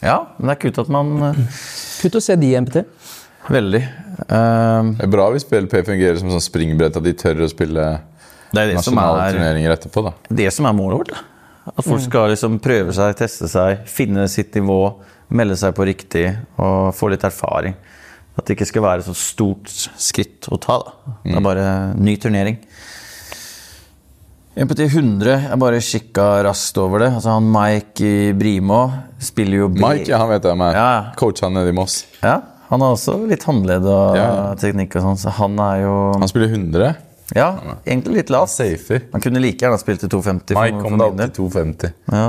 [0.06, 2.84] Ja, men det er kult at man Kutt Kult å se de i MPT.
[3.50, 3.82] Veldig.
[4.28, 7.88] Um, Det er bra hvis VLP fungerer som sånn springbrett, at de tør å spille
[8.54, 10.04] det det nasjonale er turneringer etterpå.
[10.06, 10.13] da.
[10.30, 11.15] det som er målet vårt.
[11.15, 11.37] da.
[11.75, 14.80] At folk skal liksom prøve seg, teste seg, finne sitt nivå,
[15.36, 16.25] melde seg på riktig
[16.58, 17.75] og få litt erfaring.
[18.38, 20.77] At det ikke skal være så stort skritt å ta.
[20.86, 21.15] da.
[21.25, 22.60] Det er bare ny turnering.
[24.58, 27.12] MPT 100, jeg bare kikka raskt over det.
[27.13, 28.80] Altså han Mike i Brimo
[29.21, 30.73] spiller jo B- Mike, ja, han vet jeg med.
[30.73, 31.12] Ja.
[31.19, 31.99] Coach han nede i Moss.
[32.23, 32.39] Ja,
[32.71, 34.56] han har også litt håndledd og Ja.
[34.58, 36.95] teknikk og sånn, så han er jo Han spiller 100.
[37.35, 37.49] Ja,
[37.85, 38.49] egentlig litt lavt.
[38.53, 39.01] Safer.
[39.11, 40.55] Han kunne like gjerne ha spilt til 250.
[40.55, 41.93] Mike kom da opp til 250.
[42.13, 42.27] Ja.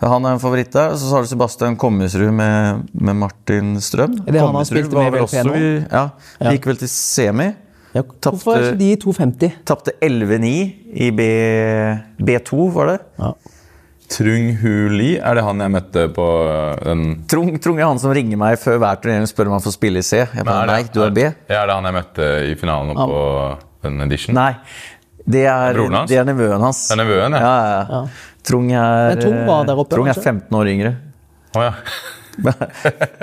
[0.00, 0.94] Han er en favoritt der.
[0.96, 4.18] Så har du Sebastian Kommisrud med, med Martin Strøm.
[4.26, 6.04] Er det han han Kommisrud spilte var med vel også i- Ja,
[6.40, 6.52] Ja.
[6.54, 7.50] Gikk vel til semi.
[7.94, 9.52] Ja, hvorfor er ikke de i 250?
[9.66, 10.50] Tapte 11-9
[10.94, 11.20] i B,
[12.22, 12.98] B2, var det?
[13.18, 13.32] Ja.
[14.10, 18.10] Trung Huli, er det han jeg møtte på øh, den Trung, Trung er han som
[18.14, 20.16] ringer meg før hver turnering og spør om han får spille i C.
[20.24, 21.18] Jeg bare, nei, du er B.
[21.48, 23.06] Ja, er det han jeg møtte i finalen Ja.
[23.06, 23.20] på
[23.82, 24.34] den edition?
[24.36, 24.54] Nei.
[25.30, 26.10] Det er, Broren hans?
[26.10, 26.80] det er nevøen hans.
[26.88, 27.40] Det er nevøen, ja.
[27.40, 27.82] ja.
[27.90, 28.00] ja.
[28.50, 30.94] Trung er, Men Trung var der oppe, Trung er 15 år yngre.
[31.54, 31.74] Å, ja.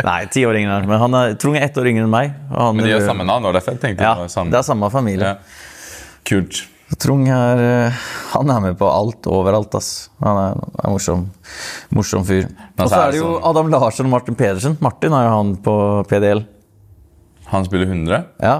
[0.08, 0.80] Nei, 10 år yngre.
[0.88, 2.34] Men han er, Trung er ett år yngre enn meg.
[2.52, 4.54] og han Men de har samme navn, og derfor jeg tenkte Ja, det var samme.
[4.54, 5.34] det er samme familie.
[5.34, 6.20] Ja.
[6.28, 6.62] Kult.
[7.02, 9.74] Trung er, eh, han er med på alt overalt.
[9.76, 10.10] ass.
[10.24, 11.26] Han er, er morsom,
[11.92, 12.46] morsom fyr.
[12.78, 14.78] Og så er det det jo sånn- Adam Larsen og Martin Pedersen.
[14.80, 15.76] Martin er jo han på
[16.08, 16.46] PDL.
[17.52, 18.24] Han spiller 100.
[18.44, 18.56] Ja.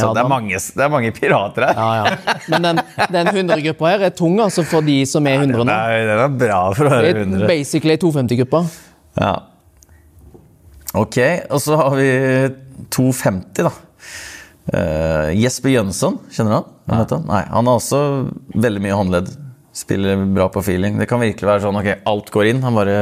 [0.00, 1.76] Så det er, mange, det er mange pirater her.
[1.76, 2.36] Ja, ja.
[2.54, 2.80] Men den,
[3.12, 5.66] den 100-gruppa her er tung altså for de som er 100 nå.
[5.68, 7.46] Nei, den er bra for å Det høre er 100.
[7.50, 8.62] basically 250-gruppa.
[9.20, 9.32] Ja.
[10.96, 11.18] Ok,
[11.50, 12.08] og så har vi
[12.92, 13.72] 250, da.
[14.72, 16.66] Uh, Jesper Jønsson, kjenner du han?
[16.92, 17.04] ja.
[17.10, 17.24] han?
[17.30, 18.02] Nei, han har også
[18.54, 19.32] veldig mye håndledd.
[19.72, 20.98] Spiller bra på feeling.
[21.00, 22.60] Det kan virkelig være sånn ok, alt går inn.
[22.66, 22.96] Han bare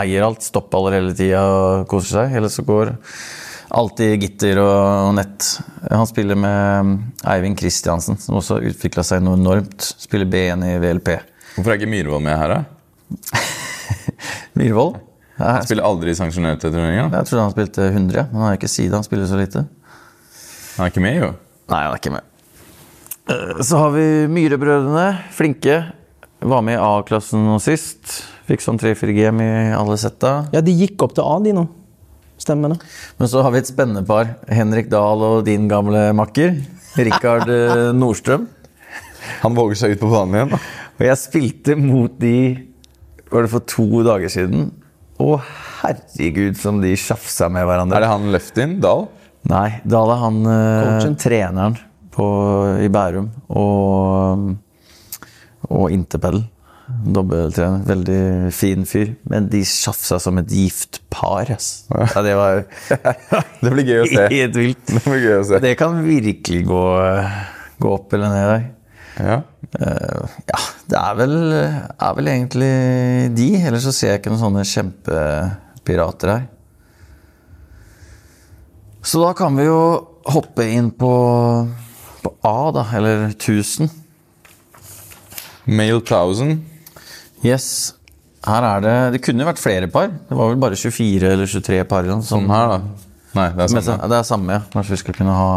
[0.00, 2.36] eier alt, stoppaller hele tida og koser seg.
[2.40, 2.94] Eller så går
[3.70, 5.46] alltid gitter og nett.
[5.90, 6.94] Han spiller med
[7.28, 9.90] Eivind Kristiansen, som også har utvikla seg noe enormt.
[10.00, 11.10] Spiller B1 i VLP.
[11.56, 12.62] Hvorfor er ikke Myhrvold med her, da?
[14.58, 14.98] Myhrvold?
[15.38, 17.12] Han spiller aldri i sanksjonerte turneringer.
[17.14, 18.94] Jeg trodde han spilte 100, men han er ikke side.
[18.96, 19.62] Han spiller så lite.
[20.78, 21.28] Han er ikke med, jo.
[21.70, 22.26] Nei, han er ikke med.
[23.30, 25.06] Eh, Så har vi Myhrebrødrene.
[25.36, 25.78] Flinke.
[26.42, 28.18] Var med i A-klassen nå sist.
[28.50, 30.48] Fikk sånn 3-4 GM i alle setta.
[30.54, 31.64] Ja, de gikk opp til A, de nå.
[32.48, 32.80] Stemmer det.
[33.20, 34.30] Men så har vi et spennende par.
[34.48, 36.56] Henrik Dahl og din gamle makker.
[36.96, 38.48] Rikard eh, Nordstrøm.
[39.42, 40.54] Han våger seg ut på banen igjen.
[40.98, 42.36] Og jeg spilte mot de
[43.28, 44.70] Var det for to dager siden?
[45.20, 45.34] Å,
[45.82, 47.98] herregud, som de sjafsa med hverandre.
[47.98, 49.08] Er det han Løftin Dahl?
[49.50, 51.16] Nei, Dahl er han eh, Coachen.
[51.20, 51.76] treneren
[52.14, 52.28] på,
[52.80, 53.28] i Bærum.
[53.50, 54.46] Og,
[55.68, 56.46] og Interpedal.
[57.04, 57.84] Dobbelttrener.
[57.86, 59.12] Veldig fin fyr.
[59.30, 61.50] Men de sjafsa som et gift par.
[61.54, 61.86] ass.
[61.92, 62.64] Ja, det var
[63.62, 64.26] Det blir gøy å se.
[64.38, 64.82] helt vilt.
[64.90, 65.60] Det blir gøy å se.
[65.62, 66.82] Det kan virkelig gå,
[67.78, 68.66] gå opp eller ned der.
[69.18, 69.38] Ja.
[69.74, 70.58] Uh, ja,
[70.88, 72.70] det er vel, er vel egentlig
[73.36, 73.48] de.
[73.68, 76.46] Ellers så ser jeg ikke noen sånne kjempepirater her.
[79.08, 79.80] Så da kan vi jo
[80.28, 81.12] hoppe inn på,
[82.24, 82.84] på A, da.
[82.98, 83.88] Eller 1000.
[85.68, 86.58] Male 1000.
[87.46, 87.94] Yes.
[88.46, 90.08] Her er det Det kunne jo vært flere par.
[90.08, 92.04] Det var vel bare 24 eller 23 par.
[92.06, 92.54] eller noe Sånn sånt.
[92.54, 92.78] her, da.
[93.38, 94.62] Nei, det er Men det er samme, ja.
[94.72, 95.50] Kanskje vi skal kunne ha,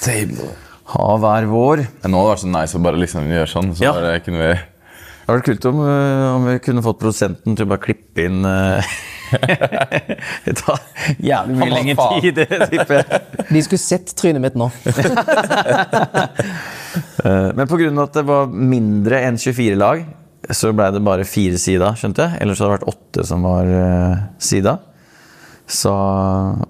[0.00, 0.48] Table.
[0.94, 1.82] ha hver vår.
[2.08, 3.74] Nå hadde det vært så nice å bare liksom gjøre sånn.
[3.76, 3.92] Så Ja.
[4.00, 7.66] det kunne vi Det hadde vært kult om, øh, om vi kunne fått produsenten til
[7.66, 8.82] å bare klippe inn øh,
[10.48, 10.78] Det tar
[11.20, 13.20] jævlig mye lengre tid, det tipper jeg.
[13.52, 14.70] De skulle sett trynet mitt nå.
[17.24, 18.02] Eh, Men pga.
[18.02, 20.00] at det var mindre enn 24 lag,
[20.54, 22.40] så ble det bare fire sida, skjønte jeg.
[22.42, 24.78] Ellers hadde det vært åtte som var uh, sida,
[25.68, 25.94] sa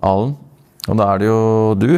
[0.03, 0.35] Alen.
[0.88, 1.41] Og da er det jo
[1.79, 1.91] du,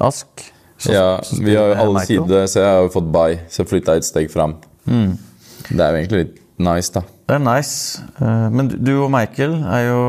[0.00, 0.46] Ask.
[0.82, 3.62] Så, Ja, så vi har jo alle sider, så jeg har jo fått by Så
[3.68, 4.56] flytta jeg et steg fram.
[4.88, 7.04] Det er jo egentlig litt nice, da.
[7.28, 8.00] Det er nice.
[8.18, 10.00] Uh, Men du- og Michael er jo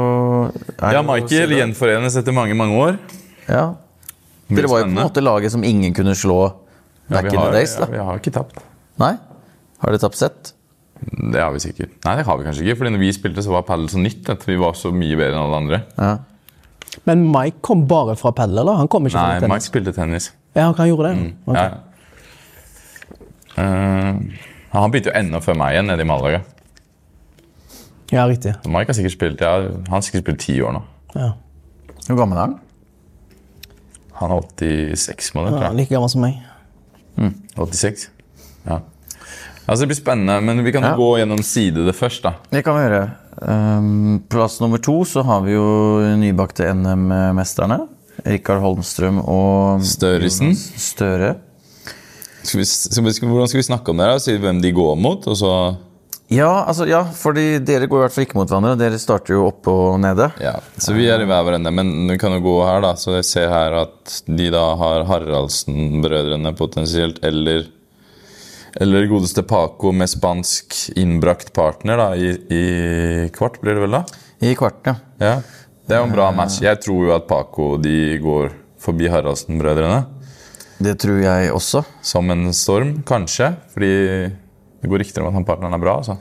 [0.80, 2.98] er Ja, Michael gjenforenes etter mange, mange år.
[3.48, 3.76] Ja.
[4.50, 6.40] Dere var jo på en måte laget som ingen kunne slå
[7.10, 7.76] Ja, back in the days.
[7.76, 7.86] da.
[7.86, 8.58] ja, vi har ikke tapt.
[9.00, 9.14] Nei?
[9.84, 10.53] Har dere tapt sett?
[11.34, 11.96] Det har vi sikkert.
[12.06, 12.78] Nei, det har vi kanskje ikke.
[12.82, 15.34] Fordi når vi spilte, så var padel så nytt at vi var så mye bedre
[15.36, 15.82] enn alle andre.
[15.98, 16.14] Ja.
[17.10, 18.78] Men Mike kom bare fra padel, eller?
[18.80, 20.32] Han kom ikke Nei, fra Mike spilte tennis.
[20.56, 21.30] Ja, han gjorde det?
[21.50, 21.58] Ok.
[21.58, 21.70] Ja.
[23.54, 24.20] Uh,
[24.74, 26.44] han begynte jo enda før meg igjen, nede i Malaga.
[28.14, 28.54] Ja, riktig.
[28.62, 30.84] Så Mike har sikkert spilt ja, han har sikkert spilt ti år nå.
[31.18, 31.32] Ja.
[32.08, 32.56] Hvor gammel er han?
[34.20, 36.42] Han er 86 måneder, Ja, like gammel som meg.
[37.18, 37.34] Mm.
[37.58, 38.10] 86.
[38.68, 38.80] Ja.
[39.68, 40.96] Altså, det blir spennende, men vi kan Ja.
[40.96, 42.34] gå gjennom sidene først, da.
[42.52, 43.04] Det kan vi gjøre.
[43.42, 47.88] Um, plass nummer to så har vi jo nybakte NM-mesterne.
[48.26, 50.54] Rikard Holmstrøm og Størresen.
[50.56, 51.36] Støre.
[52.44, 54.06] Skal vi, skal vi, hvordan skal vi snakke om det?
[54.12, 54.20] her?
[54.20, 55.54] Si hvem de går mot, og så
[56.34, 58.78] Ja, altså, ja, fordi dere går i hvert fall ikke mot hverandre.
[58.80, 60.32] Dere starter jo oppe og nede.
[60.42, 61.72] Ja, så vi er i hver vår ende.
[61.72, 62.94] Men vi kan jo gå her, da.
[62.98, 67.68] Så jeg ser her at de da har Haraldsen-brødrene potensielt, eller
[68.82, 74.04] eller godeste Paco med spansk innbrakt partner da, i, i kvart, blir det vel da?
[74.44, 74.96] I kvart, ja.
[75.22, 75.36] Ja,
[75.88, 76.62] Det er jo en bra match.
[76.64, 80.02] Jeg tror jo at Paco de går forbi Haraldsen-brødrene.
[80.84, 81.84] Det tror jeg også.
[82.04, 83.54] Som en storm, kanskje.
[83.76, 83.92] Fordi
[84.84, 85.98] det går rykter om at han partneren er bra.
[86.02, 86.18] altså.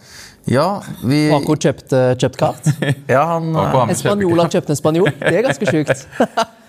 [0.50, 2.72] Ja, vi Paco kjøpte kjøpt kart.
[3.14, 5.10] Ja, han Paco har kjøpt en spanjol.
[5.18, 6.06] Det er ganske sjukt.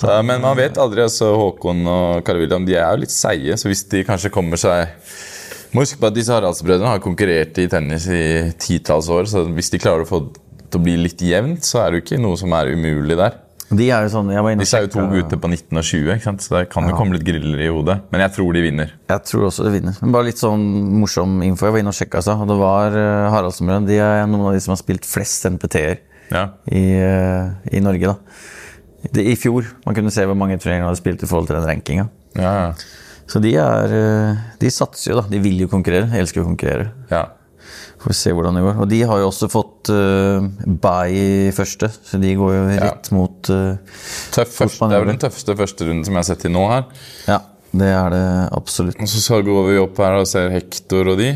[0.00, 1.04] Så, men man vet aldri.
[1.04, 4.60] altså Håkon og Carl William de er jo litt seige, så hvis de kanskje kommer
[4.60, 4.90] seg
[5.74, 9.72] Må huske på at disse Haraldsbrødrene har konkurrert i tennis i titalls år, så hvis
[9.72, 12.20] de klarer å få det til å bli litt jevnt, så er det jo ikke
[12.22, 13.40] noe som er umulig der.
[13.74, 15.86] De er jo sånn jeg var inne Disse er jo to gutter på 19 og
[15.88, 16.42] 20, ikke sant?
[16.44, 17.96] så det kan jo komme litt griller i hodet.
[18.12, 18.90] Men jeg tror de vinner.
[19.10, 19.98] Jeg tror også de vinner.
[20.02, 20.64] Men bare litt sånn
[21.00, 21.66] morsom info.
[21.66, 22.98] Jeg var inne og sjekka, og det var
[23.34, 23.88] Haraldsbrødrene.
[23.88, 25.96] De er noen av de som har spilt flest NPT-er
[26.30, 26.44] Ja.
[26.70, 28.16] i, eh, i Norge, da.
[29.12, 29.68] Det, I fjor.
[29.84, 32.08] Man kunne se hvor mange turneringer de hadde spilt i forhold til den rankinga.
[32.38, 32.68] Ja, ja.
[33.30, 35.24] Så de er eh, De satser jo, da.
[35.32, 36.10] De vil jo konkurrere.
[36.12, 36.92] De elsker å konkurrere.
[37.12, 37.26] ja.
[38.04, 38.80] Får vi se hvordan det går.
[38.84, 40.44] Og de har jo også fått uh,
[40.84, 43.78] bye i første, så de går jo rett mot uh,
[44.34, 46.84] Tøff første, det er vel den tøffeste førsterunden som jeg har sett til nå her.
[47.24, 47.38] Ja,
[47.72, 48.26] det er det
[48.58, 49.00] absolutt.
[49.00, 51.30] Og så går vi opp her og ser Hector og de.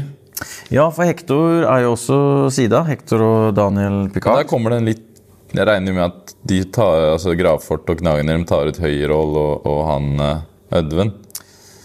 [0.69, 2.19] Ja, for Hector er jo også
[2.53, 2.83] sida.
[2.87, 5.08] Hector og Daniel Der kommer det en litt
[5.55, 9.81] Jeg regner med at de tar, altså Gravfort og Knagenhjelm tar ut Høyroll og, og
[9.89, 10.43] han eh,
[10.81, 11.15] Ødven.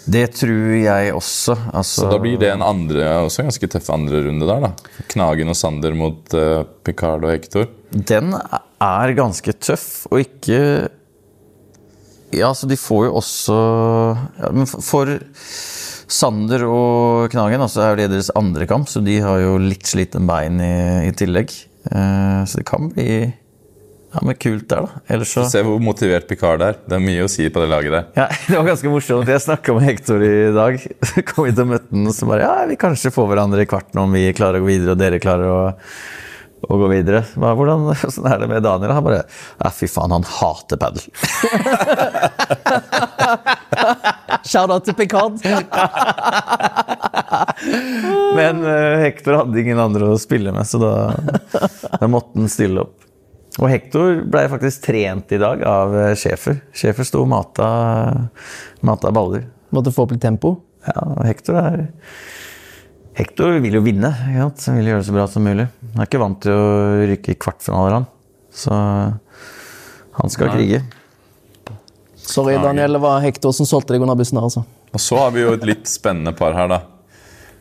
[0.04, 1.56] Det tror jeg også.
[1.72, 4.72] Altså, Så da blir det en andre, også en ganske tøff andre runde der, da.
[5.14, 7.70] Knagen og Sander mot uh, Picard og Hector.
[7.96, 10.60] Den er ganske tøff, og ikke
[12.34, 13.56] Ja, så de får jo også
[14.42, 15.12] ja, Men for- for
[16.14, 20.28] Sander og Knagen altså er det deres andre kamp, så de har jo litt sliten
[20.28, 21.54] bein i, i tillegg.
[21.88, 23.08] Uh, så det kan bli
[24.14, 25.02] ja, men kult der, da.
[25.10, 26.76] Ellers så Se hvor motivert Picard er.
[26.86, 28.04] Det er mye å si på det laget der.
[28.20, 29.30] Ja, Det var ganske morsomt.
[29.32, 30.78] Jeg snakka med Hector i dag.
[31.10, 33.70] Så kom vi til møte ham, og så bare Ja, vi kanskje får hverandre i
[33.70, 35.74] kvarten om vi klarer å gå videre, og dere klarer å,
[36.70, 37.24] å gå videre.
[37.32, 38.94] Så hvordan, hvordan er det med Daniel?
[39.00, 41.04] Han bare Ja, fy faen, han hater padel.
[44.44, 45.42] Shout-out til Picard.
[48.38, 50.94] Men uh, Hector hadde ingen andre å spille med, så da,
[51.98, 53.00] da måtte han stille opp.
[53.62, 56.58] Og Hector ble faktisk trent i dag av Schæfer.
[56.74, 57.68] Schæfer Schäfer sto og mata,
[58.82, 59.46] mata baller.
[59.74, 60.56] Måtte få opp litt tempo.
[60.88, 61.86] Ja, og Hector er
[63.14, 64.10] Hector vil jo vinne.
[64.10, 64.66] Ikke sant?
[64.72, 65.68] Han vil gjøre det så bra som mulig.
[65.94, 68.08] Han er ikke vant til å rykke i kvartfinaler, han.
[68.54, 68.74] Så
[70.18, 70.82] han skal krige.
[72.18, 72.98] Sorry, Daniel.
[72.98, 74.66] Det var Hector som solgte deg under bussen her, altså.
[74.94, 76.82] Og så har vi jo et litt spennende par her, da.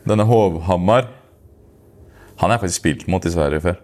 [0.09, 1.11] Denne Hovhammar.
[2.41, 3.77] Han har jeg faktisk spilt mot i Sverige før.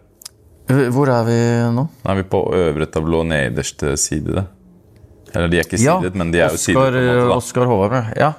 [0.70, 1.38] Hvor er vi
[1.74, 1.84] nå?
[2.04, 4.44] Nå er vi på øvre tablå nederste side.
[5.34, 6.78] Eller de er ikke sidet, men de er jo sidet.
[6.78, 7.36] På en måte da.
[7.38, 8.12] Oskar Håvard.
[8.18, 8.32] Ja.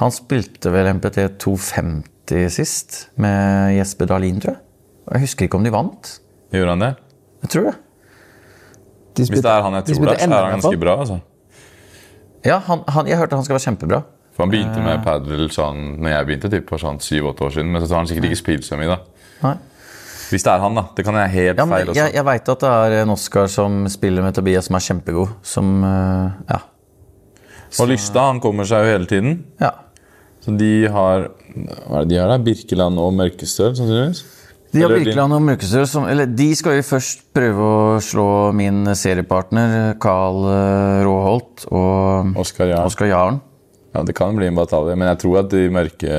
[0.00, 4.60] Han spilte vel MPT 250 sist, med Jesper Dahlin, tror jeg.
[5.12, 6.14] Jeg husker ikke om de vant.
[6.54, 6.92] Gjorde han det?
[7.44, 7.74] Jeg tror det.
[9.14, 10.94] De Hvis det er han jeg de tror det, spilte så er han ganske bra.
[11.04, 11.18] altså.
[12.44, 14.00] Ja, han, han, jeg hørte han skal være kjempebra.
[14.34, 14.84] For Han begynte Eh.
[14.84, 18.02] med padel sånn, når jeg begynte typ, for sånn syv-åtte år siden, men så har
[18.02, 18.88] han sikkert ikke spilt så mye.
[18.88, 18.98] da.
[19.44, 19.54] Nei.
[20.30, 20.84] Hvis det er han, da.
[20.96, 21.98] Det kan jeg helt Ja, men feil også.
[22.00, 25.34] jeg, jeg veit at det er en Oskar som spiller med Tobias, som er kjempegod.
[25.42, 26.60] Som eh, Ja.
[27.80, 29.44] Og Lystad han kommer seg jo hele tiden.
[29.60, 29.72] ja.
[30.44, 31.30] Så de har
[31.88, 32.36] Hva er det de har da?
[32.44, 34.18] Birkeland og Mørkestøl, sannsynligvis?
[34.74, 38.82] De har Birkeland og Mørkestøl som Eller de skal jo først prøve å slå min
[38.92, 42.84] seriepartner Carl eh, Råholt og Oskar Jarl.
[42.90, 43.40] Oscar Jarlen.
[43.94, 46.12] Ja, det kan bli en batalje, men jeg tror at de mørke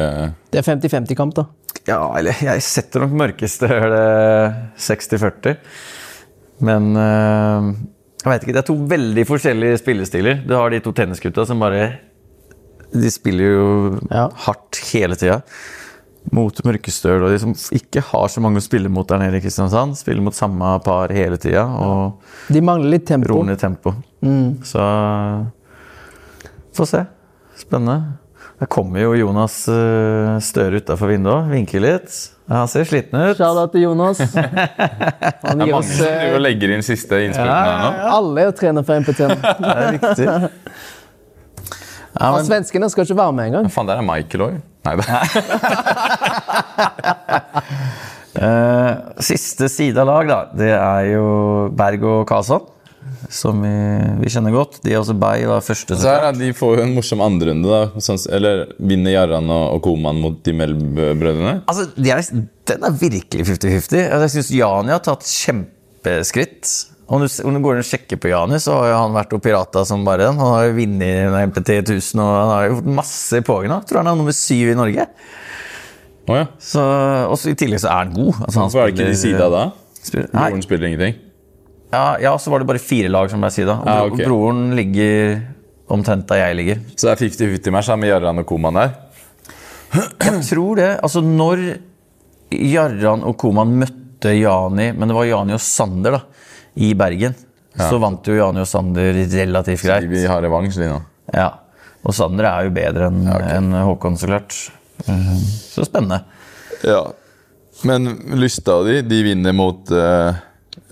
[0.50, 1.46] Det er 50-50-kamp, da.
[1.88, 5.56] Ja, eller jeg setter nok Mørkestøl eh, 60-40.
[6.66, 7.68] Men eh,
[8.24, 8.56] jeg veit ikke.
[8.56, 10.40] Det er to veldig forskjellige spillestiler.
[10.50, 11.84] Du har de to tennisgutta som bare
[12.96, 13.66] De spiller jo
[14.10, 14.30] Ja.
[14.48, 15.42] hardt hele tida.
[16.34, 19.44] Mot Mørkestøl og de som ikke har så mange å spille mot der nede i
[19.44, 19.94] Kristiansand.
[20.00, 22.18] Spiller mot samme par hele tida og
[22.50, 23.30] De mangler litt tempo.
[23.30, 23.94] roer ned tempo.
[24.66, 24.82] Så
[26.76, 27.06] Få se.
[27.56, 28.18] Spennende.
[28.56, 31.50] Der kommer jo Jonas eh, Støre utafor vinduet.
[31.52, 32.14] Vinker litt.
[32.48, 33.40] Han ser sliten ut.
[33.40, 34.22] Shout-out til Jonas.
[34.30, 37.90] Han Det er mange som eh, legger inn siste innspurten her nå.
[38.16, 39.26] Alle er trener for MPT.
[39.66, 40.28] Det er viktig.
[42.16, 43.68] Ja, men, svenskene skal ikke være med engang.
[43.74, 44.54] Faen, der er Michael òg.
[44.86, 45.04] Nei da.
[48.46, 48.92] eh,
[49.26, 51.26] siste side av lag, da, det er jo
[51.76, 52.70] Berg og Karlsson.
[53.34, 53.72] Som vi,
[54.22, 54.80] vi kjenner godt.
[54.84, 55.98] De er også Bay da, første.
[56.00, 58.02] Så her, De får jo en morsom andrerunde, da.
[58.04, 61.62] Sånn, eller vinner Jarran og, Koman mot de Melb-brødrene?
[61.70, 62.26] Altså, de er,
[62.72, 64.04] Den er virkelig 50-50.
[64.10, 66.74] Altså, jeg syns Jani har tatt kjempeskritt.
[67.06, 69.42] Om du, om du går og sjekker på Jani, så har jo han vært og
[69.46, 70.40] pirata som bare den.
[70.42, 73.76] Han har jo vunnet MPT 1000 og han har gjort masse i pågen.
[73.86, 75.06] Tror han er nummer syv i Norge.
[76.26, 76.48] Oh, ja.
[76.58, 76.82] Så,
[77.52, 78.32] I tillegg så er han god.
[78.48, 79.66] Altså, han Hvorfor er det ikke de sida da?
[80.02, 81.20] spiller- Broren spiller ingenting?
[81.92, 83.78] Ja, ja, så var det bare fire lag som jeg sier da.
[83.82, 84.28] Og ja, okay.
[84.28, 85.36] broren ligger
[85.94, 86.80] omtrent der jeg ligger.
[86.96, 88.96] Så det er 50-50-match med Jarran og Koman der?
[89.96, 90.90] Jeg tror det.
[91.06, 91.62] Altså, når
[92.52, 96.24] Jarran og Koman møtte Jani, men det var Jani og Sander da,
[96.82, 97.36] i Bergen,
[97.76, 100.10] så vant jo Jani og Sander relativt greit.
[100.12, 100.98] Vi har revansj, de nå.
[101.36, 101.52] Ja.
[102.06, 104.58] Og Sander er jo bedre enn enn Håkon, så klart.
[105.06, 105.32] Eh,
[105.72, 106.22] Så spennende.
[106.86, 107.02] Ja.
[107.84, 108.08] Men
[108.40, 110.38] lysta de, de vinner mot uh,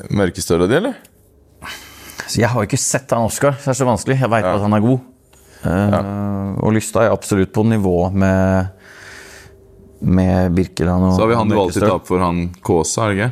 [0.09, 0.93] Mørkestøl di, eller?
[2.27, 4.19] Så jeg har jo ikke sett han Oskar, så det er så vanskelig.
[4.21, 4.55] Jeg veit Ja.
[4.55, 4.99] at han er god.
[5.65, 8.67] Eh, Og Lystad er absolutt på nivå med
[10.03, 13.13] med Birkeland og Så har vi han du alltid tar opp for, han Kaasa, er
[13.13, 13.31] det ikke?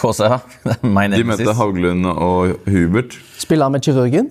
[0.00, 0.38] Kåsa, ja.
[0.64, 3.16] Det er De møtte Haglund og Hubert.
[3.38, 4.30] Spiller han med kirurgen?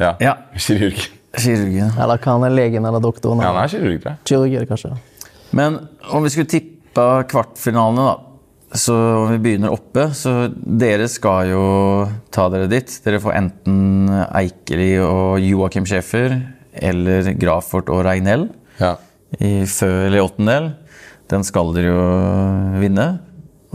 [0.00, 0.14] Ja.
[0.20, 0.32] Ja.
[0.56, 0.98] Kirurg.
[1.36, 1.92] Kirurgen.
[2.00, 3.40] Eller kan han er legen eller doktoren?
[3.44, 4.18] Ja, han er kirurg, tror jeg.
[4.30, 4.94] Kirurg er det kanskje.
[5.52, 5.78] Men
[6.10, 8.16] om vi skulle tippa kvartfinalene, da.
[8.74, 11.62] Så om vi begynner oppe, så dere skal jo
[12.34, 12.90] ta dere dit.
[13.04, 16.34] Dere får enten Eikeli og Joakim Schäfer
[16.76, 18.48] eller Grafort og Reinell
[18.80, 18.96] Ja.
[19.40, 20.72] i fø eller åttendel.
[21.30, 23.06] Den skal dere jo vinne.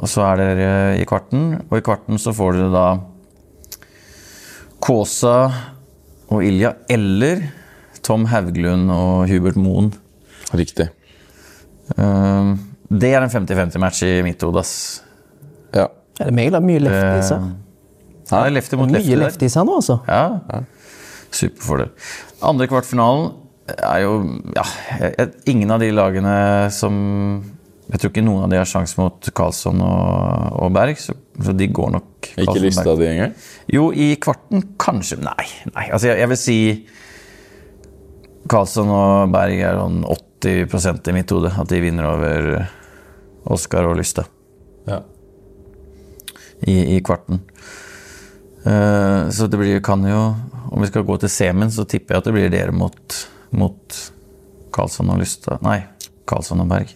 [0.02, 0.70] Og så er dere
[1.02, 2.86] i kvarten, og i kvarten så får dere da
[4.82, 5.36] Kåsa
[6.32, 7.44] og Ilja eller
[8.02, 9.92] Tom Hauglund og Hubert Moen.
[10.58, 10.88] Riktig.
[11.98, 12.56] Um,
[12.92, 14.74] det er en 50-50-match i mitt hode, ass.
[15.72, 15.88] Ja.
[16.20, 17.46] Er det meg eller mye lefties her?
[18.32, 19.98] Ja, det er lefty mot lefty Mye lefties her nå, altså.
[20.08, 20.62] Ja.
[21.32, 21.92] Superfordel.
[22.44, 23.32] Andre kvartfinalen
[23.72, 24.14] er jo
[24.56, 24.64] ja,
[25.48, 26.34] Ingen av de lagene
[26.76, 26.96] som
[27.92, 31.56] Jeg tror ikke noen av de har sjanse mot Karlsson og, og Berg, så, så
[31.56, 33.04] de går nok Ikke Karlsson, Lystad Berg.
[33.04, 33.38] de engang?
[33.72, 35.48] Jo, i kvarten kanskje Nei.
[35.72, 36.58] nei altså jeg, jeg vil si
[38.52, 40.02] Karlsson og Berg er sånn
[40.42, 41.52] 80% i mitt hode.
[41.62, 42.48] At de vinner over
[43.46, 44.26] Oskar og Lyste.
[44.88, 45.02] Ja.
[46.62, 47.42] i, i kvarten.
[48.66, 50.36] Uh, så det blir, kan jo
[50.72, 53.16] Om vi skal gå til semien, så tipper jeg at det blir dere mot,
[53.58, 53.96] mot
[54.74, 55.80] Karlsson og Lyste Nei,
[56.30, 56.94] Karlsson og Berg.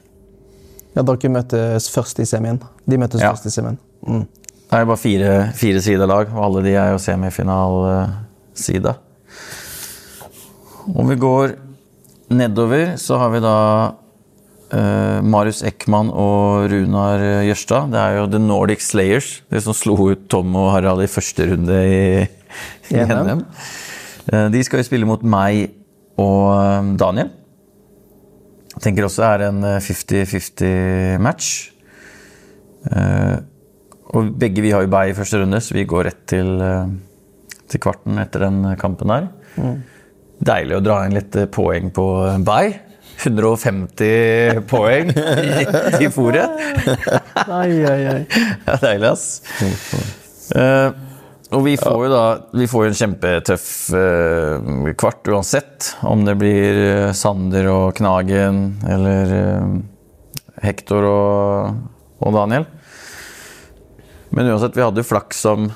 [0.96, 2.62] Ja, Dere møtes først i semien.
[2.88, 3.34] De møtes Ja.
[3.34, 3.78] først i semien.
[4.08, 4.24] Mm.
[4.70, 8.96] Det er bare fire, fire sidelag, og alle de er jo semifinalsida.
[10.96, 11.56] Om vi går
[12.30, 13.58] nedover, så har vi da
[14.74, 17.92] eh, Marius Ekman og Runar Jørstad.
[17.94, 21.50] Det er jo The Nordic Slayers, de som slo ut Tom og Harald i første
[21.52, 22.06] runde i,
[22.94, 23.28] i NM.
[23.28, 23.44] NM.
[24.32, 25.68] Eh, de skal jo spille mot meg
[26.22, 27.32] og eh, Daniel.
[28.76, 31.72] Jeg tenker også er en eh, 50-50 match.
[32.86, 33.42] Uh,
[34.14, 36.52] og begge vi har jo bei i første runde, så vi går rett til,
[37.66, 39.26] til kvarten etter den kampen der.
[40.46, 42.06] Deilig å dra inn litt poeng på
[42.46, 42.76] Bay.
[43.24, 45.66] 150 poeng i,
[46.06, 46.62] i fòret.
[47.50, 47.70] nei.
[47.80, 49.26] Ja, deilig, ass.
[50.56, 50.90] Eh,
[51.56, 52.24] og vi får jo da
[52.58, 55.92] Vi får jo en kjempetøff eh, kvart uansett.
[56.06, 59.36] Om det blir eh, Sander og Knagen eller
[60.66, 61.82] Hector og,
[62.20, 62.68] og Daniel.
[64.36, 65.70] Men uansett, vi hadde jo flaks som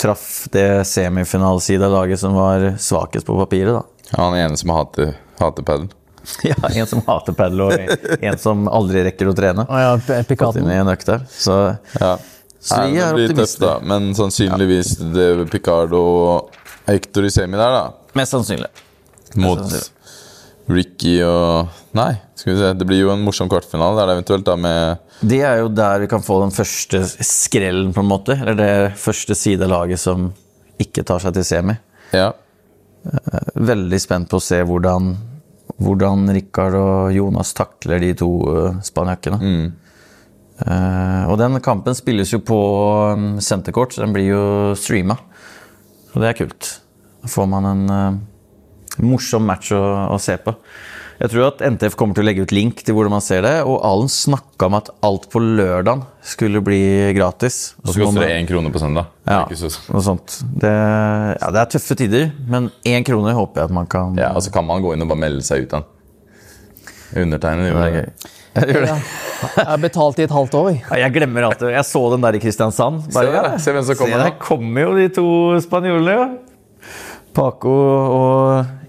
[0.00, 3.82] traff det semifinalesida laget som var svakest på papiret, da.
[4.10, 5.88] Ja, Han ene som hater, hater padel.
[6.48, 9.66] Ja, En som hater padel, og en som aldri rekker å trene.
[9.68, 11.26] Å ja, P- Inn i en økt der.
[11.28, 11.58] Så
[12.00, 12.14] Ja.
[12.64, 13.66] Så vi er tøft, optimister.
[13.66, 13.72] da.
[13.84, 16.54] Men sannsynligvis det er Picardo og
[16.88, 17.82] Hector i semi der, da.
[18.16, 18.70] mest sannsynlig.
[19.36, 19.90] Mot sannsynlig.
[20.72, 22.70] Ricky og Nei, skal vi se.
[22.80, 26.08] Det blir jo en morsom kvartfinale der, eventuelt, da, med Det er jo der vi
[26.08, 28.32] kan få den første skrellen, på en måte.
[28.40, 30.30] Eller det første sidelaget som
[30.80, 31.76] ikke tar seg til semi.
[32.16, 32.30] Ja.
[33.04, 35.10] Veldig spent på å se hvordan,
[35.76, 39.40] hvordan Rikard og Jonas takler de to uh, spanjakkene.
[40.54, 42.58] Uh, og den kampen spilles jo på
[43.12, 44.44] um, senterkort, så den blir jo
[44.78, 45.18] streama.
[46.14, 46.70] Og det er kult.
[47.24, 49.82] Da får man en uh, morsom match å,
[50.14, 50.54] å se på.
[51.20, 53.52] Jeg tror at NTF kommer til å legge ut link til hvordan man ser det.
[53.68, 56.80] Og Alen snakka om at alt på lørdagen skulle bli
[57.14, 57.74] gratis.
[57.84, 59.06] Og så koster det én krone på søndag.
[59.28, 60.38] Ja, noe sånt.
[60.58, 64.32] Det, ja, det er tøffe tider, men én krone håper jeg at man kan Ja,
[64.34, 65.86] og så kan man gå inn og bare melde seg ut den
[67.14, 68.00] Undertegnede Det gjorde er det.
[68.02, 68.30] gøy.
[68.54, 68.94] Jeg gjør det.
[69.44, 70.68] Jeg har betalt i et halvt år.
[70.70, 70.82] jeg.
[70.90, 73.02] Ja, Jeg glemmer alltid Jeg så den der i Kristiansand.
[73.12, 74.24] Se der, se hvem som kommer nå.
[74.28, 75.26] der kommer jo de to
[75.62, 76.26] spanjolene, jo.
[77.34, 78.83] Paco og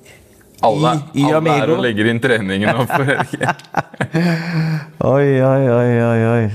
[0.66, 3.64] Alle, I- i alle er og legger inn treningen nå for helgen.
[5.14, 6.20] Oi, oi, oi, oi.
[6.32, 6.46] oi.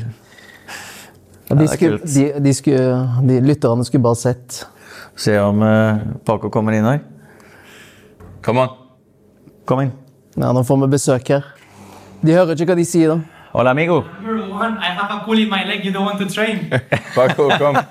[1.51, 2.91] De, skulle, de, de, skulle,
[3.27, 4.61] de lytterne skulle bare sett
[5.19, 7.01] Se om eh, Paco kommer inn her.
[8.47, 8.77] Come on.
[9.69, 9.91] Kom inn.
[10.39, 11.49] Ja, Nå får vi besøk her.
[12.23, 13.19] De hører ikke hva de sier, da.
[13.51, 13.99] Hola, amigo.
[14.23, 15.85] Number one, I have a pull in my leg.
[15.85, 16.71] You don't want to train.
[17.17, 17.83] Paco, come.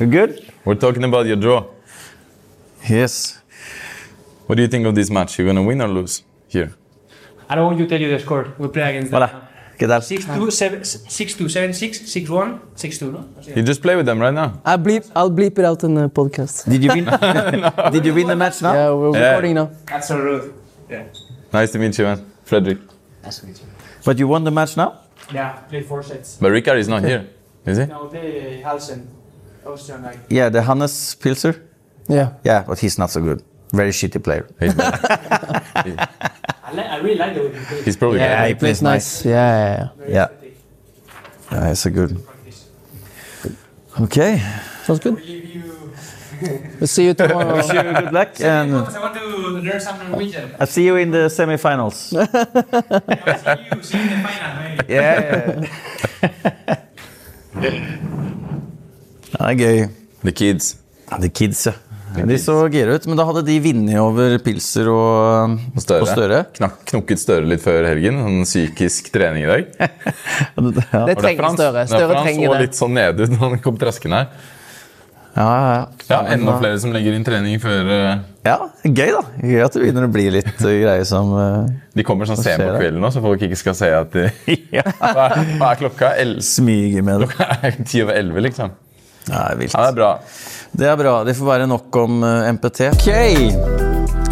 [0.00, 0.40] You good?
[0.64, 1.66] We're talking about your draw.
[2.88, 3.41] Yes.
[4.52, 5.38] What do you think of this match?
[5.38, 6.74] You're gonna win or lose here?
[7.48, 8.52] I don't want you to tell you the score.
[8.58, 9.28] We play against Hola.
[9.28, 9.40] them.
[9.78, 10.02] ¿Qué tal?
[10.02, 13.24] 6-2, 7, 6-2, 7-6, 6-1, 6-2, no?
[13.56, 14.60] You just play with them right now.
[14.62, 16.68] I bleep, I'll bleep it out in the podcast.
[16.68, 17.06] Did you win?
[17.92, 18.74] Did you win the match now?
[18.74, 19.28] Yeah, we're Yeah.
[19.30, 19.70] recording now.
[19.86, 20.52] That's so rude.
[20.90, 21.04] Yeah.
[21.50, 22.22] Nice to meet you, man.
[22.44, 22.80] Frederick.
[23.24, 23.66] Nice to meet you.
[24.04, 24.98] But you won the match now?
[25.32, 26.36] Yeah, play four sets.
[26.38, 27.24] But Ricard is not here,
[27.64, 27.86] is he?
[27.86, 29.06] Now play Halsen,
[29.64, 30.18] Austrian guy.
[30.28, 31.54] Yeah, the Hannes Pilser.
[32.06, 32.34] Yeah.
[32.44, 33.42] Yeah, but he's not so good.
[33.72, 34.46] Very shitty player.
[34.60, 37.84] He's, I, li- I really like the way he plays.
[37.84, 38.48] he's probably Yeah, good.
[38.48, 39.24] he plays Plays nice.
[39.24, 39.88] Yeah, yeah, yeah.
[39.96, 40.22] Very Yeah.
[40.24, 40.56] athletic.
[41.52, 42.22] Yeah, he's a good.
[44.00, 44.38] Okay.
[44.84, 45.14] Sounds good.
[45.16, 45.62] We leave you.
[46.80, 47.54] We'll see you tomorrow.
[47.54, 49.26] Wish you good luck and I want to
[49.62, 50.50] learn some Norwegian.
[50.58, 52.10] I see you in the semifinals.
[52.18, 52.26] I
[53.38, 54.92] see you, see you in the final, maybe.
[54.92, 55.62] Yeah.
[59.46, 59.88] Det er.
[60.24, 60.76] The kids.
[61.20, 61.72] The Kids, ja.
[62.16, 66.04] De så gira ut, men da hadde de vunnet over Pilser og, Og Støre.
[66.04, 66.40] og Støre.
[66.58, 68.18] Knak, knokket Støre litt før helgen.
[68.22, 69.68] Sånn psykisk trening i dag.
[70.92, 71.04] Ja.
[71.08, 71.86] Det trenger han- Støre.
[71.88, 72.60] Støre han trenger så det.
[72.66, 74.50] litt sånn nede ut når han kom traskende her.
[75.32, 79.22] Ja, ja, Ja, Enda flere som legger inn trening før eh, ja, gøy, da.
[79.40, 82.60] Gøy at det begynner å bli litt uh, greier som uh, de kommer sånn sent
[82.60, 84.26] på kvelden nå, så folk ikke skal se at de.
[85.00, 86.10] Hva er, hva er klokka?
[86.20, 87.30] El- smyger med det.
[87.32, 88.74] Klokka er ti over elleve, liksom.
[89.30, 89.72] Ja, det er vilt.
[89.78, 90.12] Ja, det er bra.
[90.72, 91.18] Det er bra.
[91.28, 92.78] Det får være nok om uh, MPT.
[92.94, 93.08] Ok,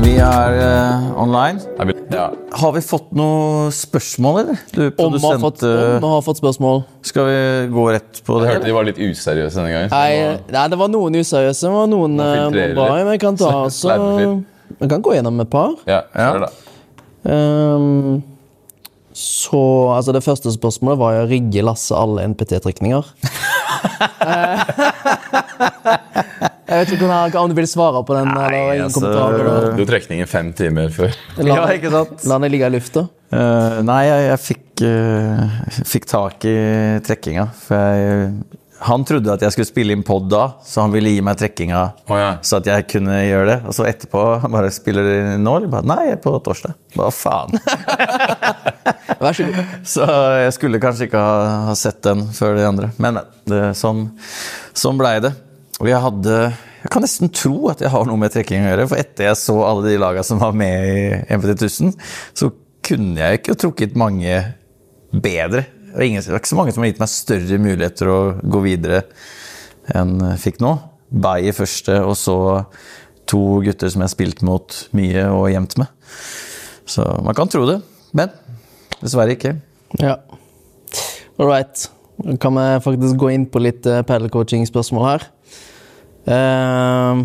[0.01, 1.61] vi er uh, online.
[2.09, 2.31] Ja.
[2.63, 4.57] Har vi fått noen spørsmål, eller?
[4.73, 6.81] Du, Om vi har fått, om har fått spørsmål.
[7.05, 7.37] skal vi
[7.75, 8.41] gå rett på det?
[8.41, 8.55] Jeg det?
[8.57, 9.93] hørte de var litt useriøse denne gangen.
[9.93, 12.89] Nei, nei, det var noen useriøse, det var noen eh, bra.
[12.97, 13.89] Men jeg kan ta også
[14.81, 15.77] Vi kan gå gjennom et par.
[15.85, 16.33] Ja, Ja.
[16.33, 16.51] kjør da.
[17.21, 18.25] Um,
[19.13, 19.61] så
[19.93, 23.05] altså Det første spørsmålet var jo rigge Lasse alle NPT-trekninger.
[26.71, 28.31] jeg vet ikke om, du vil svare på den.
[28.31, 29.75] eller ingen altså, på.
[29.77, 31.11] Du trekningen fem timer før.
[31.43, 32.23] La, Ja, ikke sant?
[32.31, 33.09] la den ligge i lufta.
[33.31, 36.57] Uh, nei, jeg, jeg fikk, uh, fikk tak i
[37.07, 37.45] trekkinga.
[37.67, 38.31] For jeg,
[38.87, 41.83] han trodde at jeg skulle spille inn pod da, så han ville gi meg trekkinga
[42.09, 42.31] Oh, ja.
[42.47, 43.59] så at jeg kunne gjøre det.
[43.69, 45.59] Og så etterpå han bare spiller det nå?
[45.75, 46.79] Bare, nei, på torsdag.
[46.97, 47.59] Hva faen?
[49.21, 49.77] Vær så god.
[49.85, 50.07] Så
[50.47, 51.37] jeg skulle kanskje ikke ha,
[51.69, 52.89] ha sett den før de andre.
[53.03, 54.07] Men det, sånn,
[54.73, 55.35] sånn blei det.
[55.81, 56.37] Og jeg hadde
[56.81, 58.87] Jeg kan nesten tro at jeg har noe med trekking å gjøre.
[58.89, 61.03] For etter jeg så alle de laga som var med i
[61.37, 61.93] MPT 1000,
[62.33, 62.49] så
[62.87, 64.39] kunne jeg ikke trukket mange
[65.13, 65.67] bedre.
[65.91, 65.99] Det
[66.31, 69.03] var ikke så mange som har gitt meg større muligheter å gå videre
[69.93, 70.73] enn jeg fikk nå.
[71.11, 72.37] Bayer første, og så
[73.31, 75.91] to gutter som jeg har spilt mot mye og gjemt med.
[76.89, 77.81] Så man kan tro det,
[78.17, 78.33] men
[79.01, 79.57] dessverre ikke.
[80.01, 80.17] Ja.
[81.37, 81.91] All right.
[82.41, 85.29] Kan vi faktisk gå inn på litt uh, paddlecoaching-spørsmål her.
[86.31, 87.25] Ehm,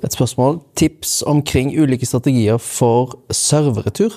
[0.00, 0.60] et spørsmål.
[0.78, 4.14] Tips omkring ulike strategier for serveretur.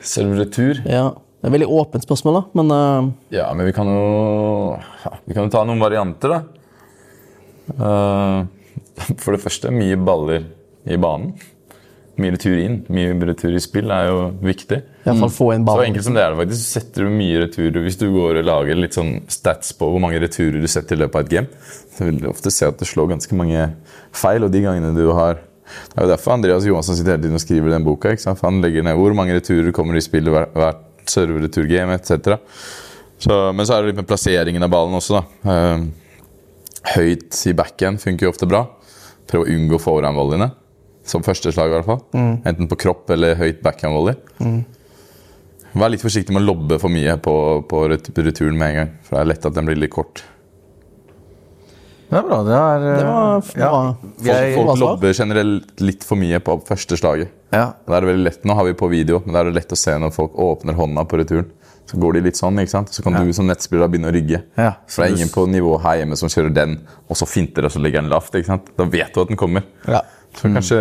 [0.00, 0.82] Serveretur?
[0.84, 1.10] Ja.
[1.36, 3.08] Det er et veldig åpent spørsmål, da, men uh...
[3.30, 6.40] Ja, men vi kan jo ja, Vi kan jo ta noen varianter, da.
[7.76, 10.48] Uh, for det første, mye baller
[10.88, 11.36] i banen.
[12.16, 14.80] Mye retur inn, mye retur i spill er jo viktig.
[15.12, 17.82] Iallfall få inn Så enkelt som det er det faktisk, så setter du mye returer
[17.86, 21.00] Hvis du går og lager litt sånn stats på hvor mange returer du setter i
[21.04, 21.48] løpet av et game,
[21.96, 23.68] så vil du ofte se at du slår ganske mange
[24.12, 24.44] feil.
[24.44, 27.42] Og de gangene du har Det er jo derfor Andreas Johansson sitter hele tiden og
[27.42, 28.10] skriver den boka.
[28.14, 28.38] ikke sant?
[28.38, 32.36] For Han legger ned hvor mange returer kommer i spillet hver- hvert servereturgame etc.
[33.18, 35.50] Så, men så er det litt med plasseringen av ballen også, da.
[35.50, 35.86] Eh,
[36.96, 38.64] høyt i backhand funker jo ofte bra.
[39.26, 40.50] Prøv å unngå forehandvolleyene.
[41.06, 42.00] Som første slag, i hvert fall.
[42.46, 44.16] Enten på kropp eller høyt backhandvolley.
[45.76, 47.34] Vær litt forsiktig med å lobbe for mye på,
[47.68, 48.94] på returen med en gang.
[49.04, 50.22] For det er lett at den blir litt kort.
[52.06, 52.36] Det er bra.
[52.46, 53.70] Det er Det var ja.
[54.22, 57.32] Folk, folk lobber generelt litt for mye på første slaget.
[57.52, 57.72] ja.
[57.86, 59.74] Da er det veldig lett, Nå har vi på video, men da er det lett
[59.74, 61.50] å se når folk åpner hånda på returen.
[61.86, 62.88] Så går de litt sånn, ikke sant?
[62.94, 64.40] Så kan du som nettspiller begynne å rygge.
[64.58, 67.66] Ja, For det er ingen på nivå her hjemme som kjører den, og så finter
[67.68, 68.34] og så legger den lavt.
[68.34, 68.72] ikke sant?
[68.78, 69.62] Da vet du at den kommer.
[69.86, 70.00] Ja.
[70.36, 70.78] Så kanskje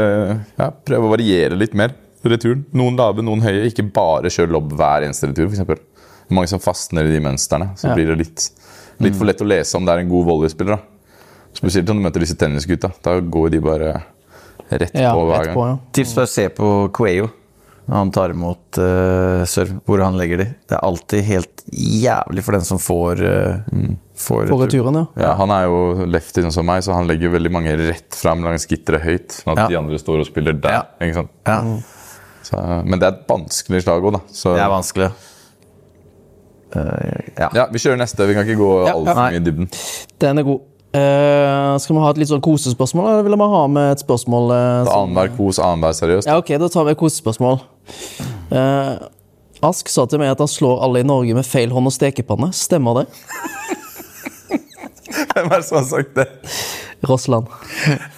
[0.57, 1.93] ja, prøve å variere litt mer.
[2.33, 2.65] Returen.
[2.73, 3.65] Noen lave, noen høye.
[3.69, 5.81] Ikke bare kjør lobb hver eneste retur, f.eks.
[6.29, 7.71] Mange som fastner i de mønstrene.
[7.77, 7.93] Så Ja.
[7.95, 8.49] blir det litt,
[8.99, 10.75] litt for lett å lese om det er en god volleyspiller.
[10.77, 10.81] da.
[11.53, 12.91] Spesielt om du møter disse tennisgutta.
[13.03, 14.03] Da går de bare
[14.71, 15.55] rett Ja, på hver gang.
[15.55, 15.77] på, ja.
[15.93, 17.29] Tips for å se på Cuello
[17.87, 20.45] når han tar imot uh, serve, hvor han legger de.
[20.67, 24.81] Det er alltid helt jævlig for den som får, uh, får På retur.
[24.83, 25.21] returen, ja.
[25.21, 28.41] Ja, han er jo lefty sånn som meg, så han legger veldig mange rett fram
[28.41, 29.27] langs gitteret høyt.
[29.43, 29.67] Sånn at Ja.
[29.67, 30.71] de andre står og spiller der.
[30.71, 30.83] Ja.
[30.99, 31.29] Ikke sant?
[31.45, 31.61] Ja,
[32.45, 34.21] Så, men det er et vanskelig slag òg, da.
[34.29, 35.09] Så det er vanskelig.
[36.75, 36.83] Uh,
[37.39, 37.49] ja.
[37.55, 38.25] ja, vi kjører neste.
[38.27, 39.27] Vi kan ikke gå Ja, altfor ja.
[39.31, 39.69] mye i dybden.
[40.21, 40.63] Den er god.
[40.95, 44.53] Uh, skal vi ha et litt sånn kosespørsmål, eller vil vi ha med et spørsmål
[44.53, 46.29] Uh, Annenhver kos, annenhver seriøst.
[46.29, 47.59] Ja, ok, da tar vi et kosespørsmål.
[48.53, 49.09] Uh,
[49.65, 52.51] Ask sa til meg at han slår alle i Norge med feil hånd og stekepanne.
[52.53, 53.05] Stemmer det?
[55.31, 56.27] Hvem er det som har sagt det?
[57.07, 57.47] Rossland.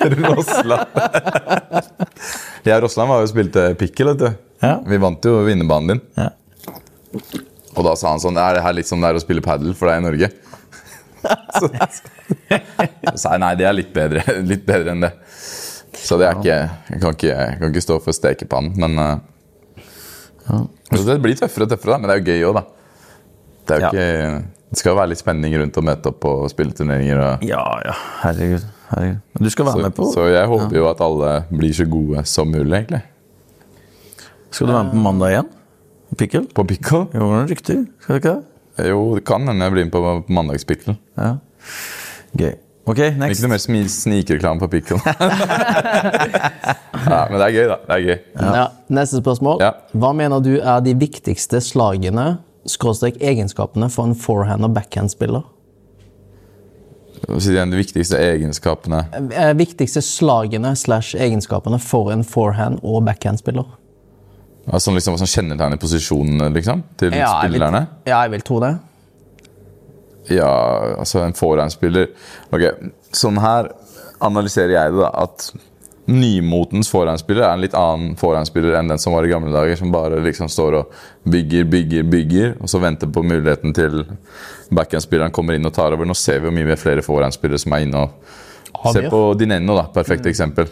[0.28, 0.86] Rossland.
[2.70, 4.30] jeg og Rossland var jo og spilte pikkel, vet du.
[4.64, 4.74] Ja.
[4.90, 6.02] Vi vant jo vinnerbanen din.
[6.18, 6.32] Ja.
[7.78, 9.76] Og da sa han sånn Er det her litt som det er å spille padel
[9.78, 10.30] for deg i Norge?
[11.60, 15.12] så, så sa jeg nei, det er litt bedre, litt bedre enn det.
[15.98, 20.68] Så det er ikke Jeg kan ikke, jeg kan ikke stå for stekepannen, men uh,
[20.94, 22.66] så Det blir tøffere og tøffere, da, men det er jo gøy òg, da.
[23.68, 23.90] Det, Ja.
[23.90, 24.06] ikke,
[24.72, 27.20] det skal jo være litt spenning rundt å møte opp på spilleturneringer.
[27.24, 27.96] Og, ja, ja.
[28.22, 28.64] Herregud.
[28.92, 29.22] Herregud.
[29.34, 31.88] Men du skal være så, med på så jeg håper jo at alle blir så
[31.90, 33.02] gode som mulig, egentlig.
[34.52, 35.50] Skal du være med på mandag igjen?
[36.18, 36.46] Pikkel?
[36.56, 37.02] På pickle?
[37.14, 37.78] Jo, det er riktig.
[38.02, 38.88] Skal du ikke det?
[38.88, 40.36] Jo, det kan hende jeg blir med på, mandagspikkel.
[40.38, 40.96] mandagspickle.
[41.18, 41.34] Ja.
[42.38, 42.54] Gøy.
[42.88, 43.42] Ok, next.
[43.42, 45.02] Ikke noe mer snikreklame på pickle.
[47.12, 47.78] ja, men det er gøy, da.
[47.84, 48.18] Det er gøy.
[48.40, 48.66] Ja.
[48.96, 49.60] Neste spørsmål.
[49.66, 49.74] Ja.
[49.92, 55.44] Hva mener du er de viktigste slagene, skråstrek egenskapene, for en forehand- og backhand-spiller?
[57.40, 59.00] Si De viktigste egenskapene
[59.32, 63.66] Eh, viktigste slagene slash egenskapene for en forehand- og backhand-spiller?
[64.72, 67.88] altså liksom, Hva som kjennetegner posisjonene liksom, til jeg vil, spillerne?
[68.06, 68.78] ja, jeg vil tro det.
[70.30, 70.50] Ja,
[71.00, 72.10] altså en forehand-spiller
[72.52, 72.66] Ok,
[73.16, 73.70] sånn her
[74.22, 75.12] analyserer jeg det, da.
[75.24, 75.52] At
[76.08, 79.76] nymotens forhåndsspiller er en litt annen forhåndsspiller enn den som var i gamle dager.
[79.80, 80.98] Som bare liksom står og
[81.28, 84.04] bygger, bygger, bygger, og så venter på muligheten til
[84.72, 86.08] backhandspilleren kommer inn og tar over.
[86.08, 88.36] Nå ser vi jo mye flere forhåndsspillere som er inne og
[88.94, 89.88] Se på Dinenno, da.
[89.90, 90.68] Perfekt eksempel.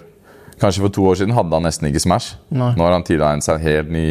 [0.61, 2.35] Kanskje for to år siden hadde han nesten ikke Smash.
[2.53, 2.73] Nei.
[2.77, 4.05] Nå har han tilegnet seg helt ny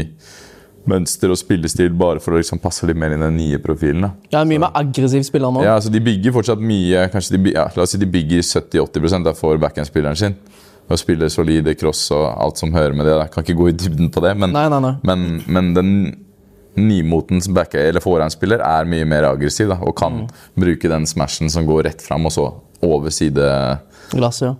[0.91, 4.05] mønster og spillestil bare for å liksom passe litt mer inn i den nye profilen.
[4.05, 4.11] da.
[4.35, 5.63] Ja, mye mer aggressiv spiller nå.
[5.65, 9.31] Ja, altså De bygger fortsatt mye kanskje de, ja, La oss si de bygger 70-80%
[9.31, 10.37] av for backhandspilleren sin.
[10.91, 13.15] Og spiller solide cross og alt som hører med det.
[13.23, 14.95] Jeg kan ikke gå i dybden på det, men, Nei, nei, nei.
[15.03, 15.91] men, men den
[16.77, 20.29] nymotens back- eller forehandspiller er mye mer aggressiv da, og kan Mm.
[20.59, 23.79] bruke den smashen som går rett fram, og så over side
[24.11, 24.55] Glasset, ja.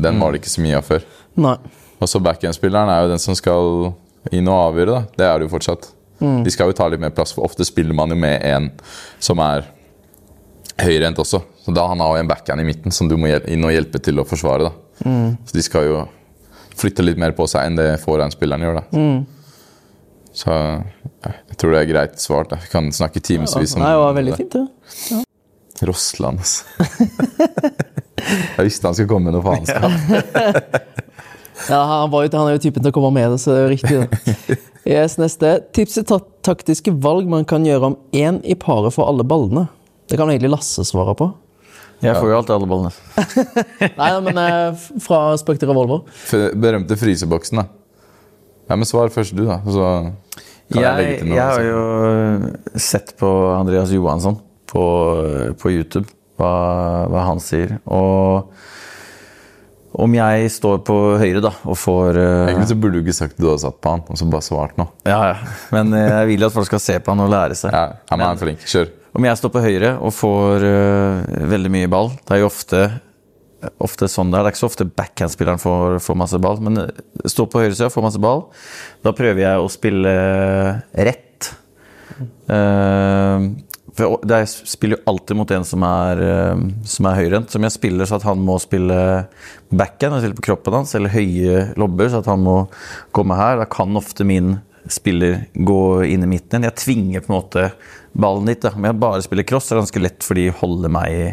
[0.00, 1.02] Den var det ikke så mye av før.
[1.36, 1.56] Nei.
[2.00, 3.92] Og så backhandspilleren er jo den som skal
[4.32, 4.86] inn og avgjøre.
[4.86, 5.00] da.
[5.16, 5.90] Det er det jo fortsatt.
[6.44, 8.70] De skal jo ta litt mer plass, for ofte spiller man jo med en
[9.20, 9.66] som er
[10.78, 11.42] høyrehendt også.
[11.64, 14.00] Så da han har jo en backhand i midten som du må inn og hjelpe
[14.02, 14.70] til å forsvare.
[14.70, 14.72] da.
[15.02, 16.02] Så de skal jo
[16.76, 18.80] flytte litt mer på seg enn det forehandspilleren gjør.
[18.80, 18.84] da.
[20.36, 20.52] Så
[21.24, 22.50] jeg tror det er greit svart.
[22.52, 22.58] da.
[22.60, 25.22] Vi kan snakke timevis om Nei, det var veldig fint, det.
[25.86, 26.64] Rossland, altså.
[28.56, 29.92] jeg visste han skulle komme med noe faenskap.
[31.70, 33.58] Ja, han, var jo, han er jo typen til å komme med det, så det
[33.58, 33.96] er jo riktig.
[34.02, 34.58] det.
[34.86, 35.54] Yes, neste.
[35.74, 39.64] Tips til ta taktiske valg man kan gjøre om én i paret for alle ballene.
[40.06, 41.30] Det kan egentlig Lasse svare på.
[42.04, 42.90] Jeg får jo alltid alle ballene.
[44.00, 46.02] Nei, men eh, fra Spøk til revolver.
[46.12, 47.66] F- Berømte fryseboksen, da.
[48.68, 49.60] Ja, men Svar først, du, da.
[49.64, 49.86] Så
[50.74, 51.36] kan jeg, legge til noe.
[51.38, 51.70] jeg har altså.
[52.76, 54.36] jo sett på Andreas Johansson
[54.68, 54.84] på,
[55.62, 56.52] på YouTube, hva,
[57.12, 57.76] hva han sier.
[57.86, 58.50] Og
[59.96, 63.38] om jeg står på høyre da, og får eh, Egentlig så burde du ikke sagt
[63.38, 64.84] at du har satt på han, og så bare svart nå.
[65.08, 65.36] Ja, ja.
[65.72, 67.72] Men eh, jeg vil at folk skal se på han og lære seg.
[67.72, 68.66] Ja, han er flink.
[68.68, 68.90] Kjør.
[69.16, 72.80] Om jeg står på høyre og får uh, veldig mye ball Det er jo ofte,
[73.80, 74.42] ofte sånn er.
[74.42, 76.60] Det er ikke så ofte backhandspilleren får, får masse ball.
[76.64, 78.44] Men eh, stå på høyresida, får masse ball.
[79.06, 80.12] Da prøver jeg å spille
[81.08, 81.48] rett.
[82.50, 83.56] Uh,
[83.96, 86.20] for jeg spiller jo alltid mot en som er,
[86.84, 87.48] som er høyrehendt.
[87.54, 88.98] Som jeg spiller så at han må spille
[89.72, 92.58] backhand, og spille på kroppen hans, eller høye lobber, så at han må
[93.16, 93.56] komme her.
[93.62, 94.58] Da kan ofte min
[94.92, 96.66] spiller gå inn i midten.
[96.66, 97.64] Jeg tvinger på en måte
[98.16, 98.60] ballen dit.
[98.62, 98.72] Da.
[98.76, 101.26] Om jeg bare spiller cross, er det ganske lett, for de holder meg i,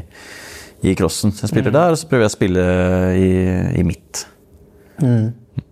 [0.91, 1.31] i crossen.
[1.35, 2.65] Så jeg spiller der, og så prøver jeg å spille
[3.19, 3.29] i,
[3.79, 4.25] i midt.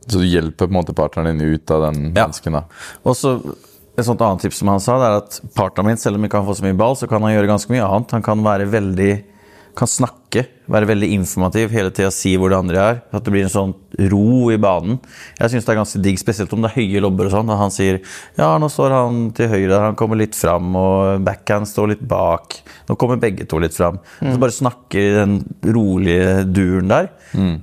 [0.08, 2.28] Så du hjelper på en måte partneren din ut av den Ja.
[2.28, 2.64] da.
[3.04, 3.38] Og så
[3.98, 6.30] Et sånt annet tips som han sa, det er at partneren min, selv om han
[6.30, 8.14] ikke kan få så mye ball, så kan han gjøre ganske mye annet.
[8.16, 9.12] Han kan være veldig
[9.78, 13.00] kan snakke snakke, være veldig informativ, hele tida si hvor det andre er.
[13.12, 13.74] At det blir en sånn
[14.10, 15.00] ro i banen.
[15.40, 17.50] Jeg syns det er ganske digg, spesielt om det er høye lobber og sånn.
[17.52, 18.00] Og han sier
[18.38, 22.62] ja, nå står han til høyre, han kommer litt fram, og backhand står litt bak.
[22.88, 24.00] Nå kommer begge to litt fram.
[24.22, 25.38] Så bare snakker i den
[25.76, 27.12] rolige duren der.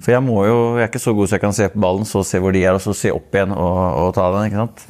[0.04, 2.04] For jeg må jo, jeg er ikke så god så jeg kan se på ballen,
[2.08, 4.48] så se hvor de er, og så se opp igjen og, og ta den.
[4.50, 4.86] ikke sant?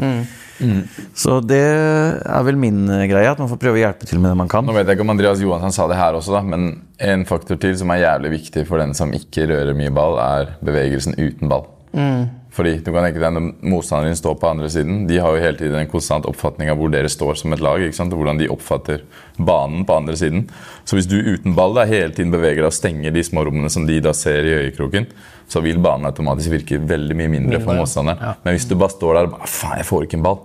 [1.15, 4.33] Så det er vel min eh, greie, at man får prøve å hjelpe til med
[4.33, 4.67] det man kan.
[4.67, 7.61] Nå vet jeg ikke om Andreas Johansson sa det her også, da, men en faktor
[7.63, 11.51] til som er jævlig viktig for den som ikke rører mye ball, er bevegelsen uten
[11.51, 11.69] ball.
[12.59, 15.43] Fordi du kan tenke deg Når motstanderen din står på andre siden, de har jo
[15.43, 17.81] hele tiden en konstant oppfatning av hvor dere står som et lag.
[17.85, 18.13] ikke sant?
[18.13, 19.05] Og hvordan de oppfatter
[19.37, 20.49] banen på andre siden.
[20.89, 23.71] Så hvis du uten ball da hele tiden beveger deg og stenger de små rommene
[23.71, 25.07] som de da ser i øyekroken,
[25.49, 28.21] så vil banen automatisk virke veldig mye mindre, for motstanderen.
[28.21, 28.35] ja.
[28.45, 30.43] Men hvis du bare står der og bare Faen, jeg får ikke en ball.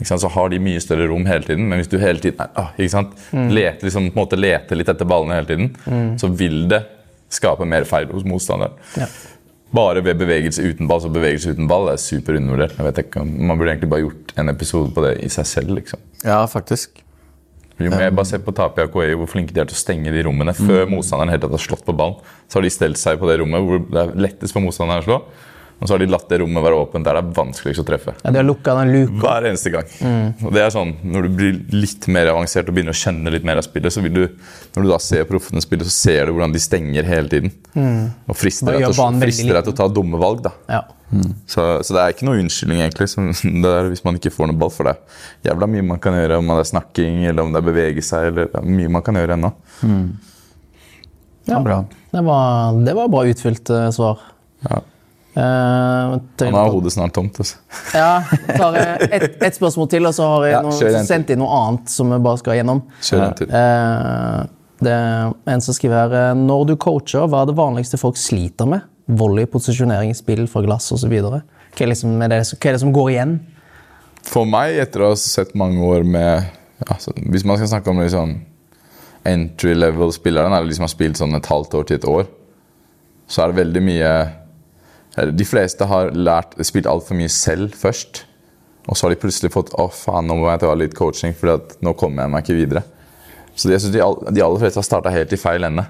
[0.00, 0.24] Ikke sant?
[0.24, 1.68] Så har de mye større rom hele tiden.
[1.68, 3.14] Men hvis du hele tiden ah, ikke sant?
[3.32, 6.82] Leter, liksom, på en måte leter litt etter ballene hele tiden, så vil det
[7.32, 8.76] skape mer feil hos motstanderen.
[8.96, 9.08] Ja.
[9.76, 11.02] Bare ved bevegelse uten ball.
[11.04, 12.76] Så bevegelse uten ball er super undervurdert.
[12.78, 15.74] Jeg vet ikke, Man burde egentlig bare gjort en episode på det i seg selv.
[15.76, 16.00] liksom.
[16.24, 17.02] Ja, faktisk.
[17.76, 20.12] Jo, men jeg bare ser på Tapia Koei, hvor flinke de er til å stenge
[20.14, 20.54] de rommene.
[20.56, 23.66] Før motstanderen helt har slått på ballen, så har de stelt seg på det rommet
[23.66, 25.18] hvor det er lettest for motstanderen å slå.
[25.76, 28.14] Og så har de latt det rommet være åpent der det er vanskeligst å treffe.
[28.24, 29.18] Ja, de har lukka den luka.
[29.20, 29.90] Hver eneste gang.
[30.46, 33.44] Og det er sånn, Når du blir litt mer avansert og begynner å skjønne litt
[33.44, 34.22] mer av spillet, så vil du,
[34.72, 37.52] når du da ser proffene spille, så ser du hvordan de stenger hele tiden.
[38.24, 40.40] Og frister deg, til, å- frister deg til å ta dumme valg.
[40.48, 40.54] da.
[40.72, 40.80] Ja.
[41.46, 43.28] Så, så det er ikke noe unnskyldning egentlig, som,
[43.62, 44.72] det er hvis man ikke får noe ball.
[44.72, 47.60] For det er jævla mye man kan gjøre, om det er snakking eller om det
[47.60, 48.32] er bevege seg.
[48.32, 49.52] eller det er mye man kan gjøre ennå.
[51.52, 51.60] ja.
[51.60, 51.84] bra.
[52.10, 54.24] Det var, det var bra utfylt uh, svar.
[54.64, 54.80] Ja.
[55.36, 57.36] Eh, Han er hodet snart tomt.
[57.42, 57.58] Altså.
[57.92, 58.22] Ja,
[58.56, 59.08] tar jeg
[59.44, 62.20] et, spørsmål til, og så har jeg Ja, noe, sendt inn noe annet som vi
[62.24, 62.80] bare skal gjennom.
[63.04, 63.50] Kjør en til.
[63.52, 64.46] Uh,
[64.86, 68.18] det er en som skriver her eh, Når du coacher, hva er det vanligste folk
[68.20, 68.84] sliter med?
[69.06, 71.12] Volley, posisjonering, spill fra glass osv.
[71.12, 73.36] Hva, er liksom, er det, hva er det som går igjen?
[74.26, 76.48] For meg, etter å ha sett mange år med
[76.88, 78.34] altså, Hvis man skal snakke om liksom
[79.26, 82.26] entry level-spilleren, eller de som har spilt sånn et halvt år til et år,
[83.28, 84.10] så er det veldig mye
[85.16, 88.24] De fleste har lært, spilt altfor mye selv først.
[88.86, 91.62] Og så har de plutselig fått Å, faen, nå må jeg ta litt coaching, for
[91.82, 92.82] nå kommer jeg meg ikke videre.
[93.56, 95.86] Så jeg de, de aller fleste har starta helt i feil ende.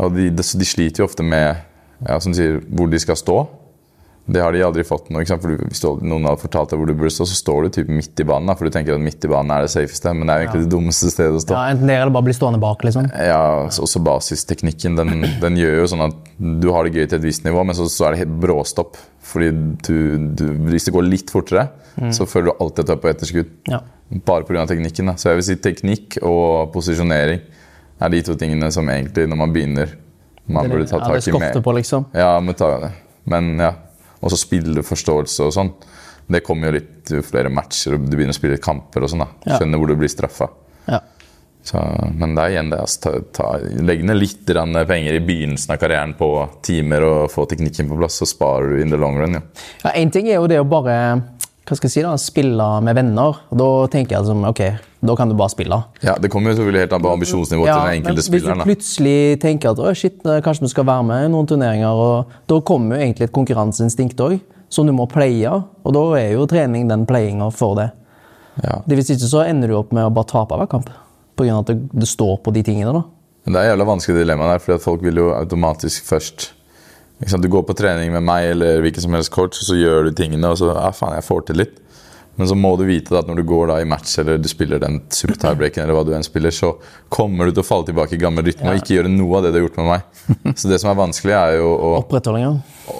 [0.00, 1.60] Og de, de, de sliter jo ofte med
[2.08, 3.36] ja, som sier, hvor de skal stå.
[4.24, 5.20] Det har de aldri fått nå.
[5.20, 8.24] Hvis noen har fortalt deg hvor du burde stå, så står du typ midt i
[8.24, 8.48] banen.
[8.48, 10.62] Da, for du tenker at midt i banen er det safeste, men det er egentlig
[10.64, 11.56] det dummeste stedet å stå.
[11.58, 13.10] Ja, enten det eller bare bli stående bak, liksom.
[13.12, 14.96] Ja, Også basisteknikken.
[14.96, 17.76] Den, den gjør jo sånn at du har det gøy til et visst nivå, men
[17.76, 18.96] så, så er det helt bråstopp.
[19.24, 19.50] Fordi
[19.84, 19.96] du,
[20.40, 21.68] du, hvis det går litt fortere,
[22.14, 23.52] så føler du alltid at du er på etterskudd.
[23.70, 23.84] Ja.
[24.24, 24.64] Bare pga.
[24.68, 25.12] teknikken.
[25.12, 25.18] Da.
[25.20, 27.44] Så jeg vil si teknikk og posisjonering
[28.00, 29.94] er de to tingene som egentlig, når man begynner,
[30.44, 32.08] man burde ta tak ja, det skofter i på, liksom.
[32.12, 32.90] ja, men, ta,
[33.30, 33.72] men ja.
[34.24, 35.72] Også spilleforståelse og sånn.
[36.26, 39.26] Det kommer jo litt jo flere matcher, og du begynner å spille kamper og sånn.
[39.26, 39.58] da.
[39.58, 40.48] Skjønner hvor du blir straffa.
[40.88, 41.02] Ja.
[41.64, 41.80] Så,
[42.12, 42.80] men det er igjen det.
[42.84, 43.12] Altså,
[43.84, 44.50] legg ned litt
[44.88, 46.28] penger i begynnelsen av karrieren på
[46.64, 49.38] timer og få teknikken på plass, så sparer du in the long run.
[49.38, 49.44] Ja.
[49.84, 50.98] Ja, En ting er jo det å bare
[51.64, 53.38] hva skal jeg si da, spille med venner.
[53.48, 54.60] Og Da tenker jeg som, ok,
[55.04, 55.78] da kan du bare spille.
[56.02, 58.58] Ja, Det kommer jo selvfølgelig helt an på ambisjonsnivået Ja, til den men spilleren.
[58.58, 61.92] hvis du plutselig tenker at «Å, shit, kanskje vi skal være med i noen turneringer,
[61.92, 65.50] og da kommer jo egentlig et konkurranseinstinkt òg, som du må pleie.
[65.84, 67.90] Og da er jo trening den playinga for det.
[68.62, 68.80] Ja.
[68.86, 70.90] Det Hvis ikke så ender du opp med å bare tape hver kamp.
[71.36, 71.58] Pga.
[71.58, 72.92] at det, det står på de tingene.
[72.92, 73.02] da.
[73.44, 76.52] Men det er jævla vanskelig dilemma der, fordi folk vil jo automatisk først?
[77.24, 80.10] Du går på trening med meg eller hvilken som helst coach, og så gjør du
[80.12, 81.76] tingene, og så ja, faen, jeg får til litt.
[82.36, 84.80] Men så må du vite at når du går da i match eller du spiller
[84.82, 86.72] den super tiebreaken, eller hva du enn spiller, så
[87.12, 89.52] kommer du til å falle tilbake i gammel rytme og ikke gjøre noe av det
[89.54, 90.08] du har gjort med meg.
[90.60, 92.56] Så det som er vanskelig, er jo å Opprettholdinga?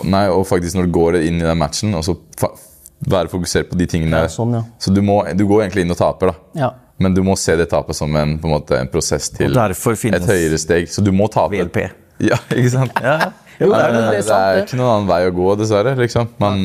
[0.07, 2.55] Nei, og faktisk når du går inn i den matchen, og så fa
[3.05, 4.62] være fokusert på de tingene Ja, sånn, ja.
[4.80, 6.62] Så du, må, du går egentlig inn og taper, da.
[6.62, 6.70] Ja.
[7.03, 9.59] Men du må se det tapet som en, på en, måte, en prosess til Og
[9.59, 10.87] derfor finnes et høyere steg.
[10.89, 11.53] Så du må tape.
[11.53, 11.82] VLP.
[12.22, 12.95] Ja, ikke sant?
[13.59, 14.62] Jo, det, er, det, det, er er sant, det.
[14.64, 15.95] ikke noen annen vei å gå, dessverre.
[15.99, 16.30] liksom.
[16.43, 16.62] Man,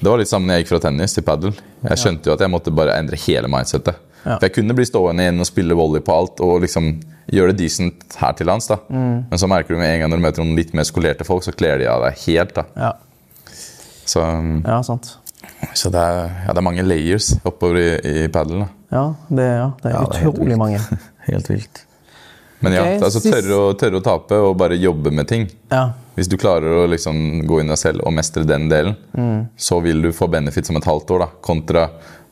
[0.00, 1.54] det var litt samme når jeg gikk fra tennis til padel.
[1.84, 4.00] Jeg skjønte jo at jeg måtte bare endre hele mindsetet.
[4.24, 4.38] Ja.
[4.38, 6.94] For Jeg kunne bli stående igjen og spille volley på alt og liksom
[7.32, 8.68] gjøre det decent her til lands.
[8.68, 8.78] da.
[8.88, 9.26] Mm.
[9.30, 11.44] Men så merker du med en gang når du møter noen litt mer skolerte folk,
[11.44, 12.54] så kler de av deg helt.
[12.56, 12.64] da.
[12.76, 12.92] Ja.
[14.04, 15.14] Så, ja, sant.
[15.72, 18.68] så det, er, ja, det er mange layers oppover i, i padelen.
[18.92, 20.80] Ja, det, ja, det er Ja, det er helt utrolig mange.
[21.24, 21.86] Helt vilt.
[22.60, 25.46] Men ja, okay, altså tørre å, tørre å tape og bare jobbe med ting.
[25.72, 25.94] Ja.
[26.14, 28.94] Hvis du klarer å liksom gå inn deg selv og mestre den delen,
[29.56, 31.24] så vil du få benefit som et halvt år.
[31.26, 31.88] da, Kontra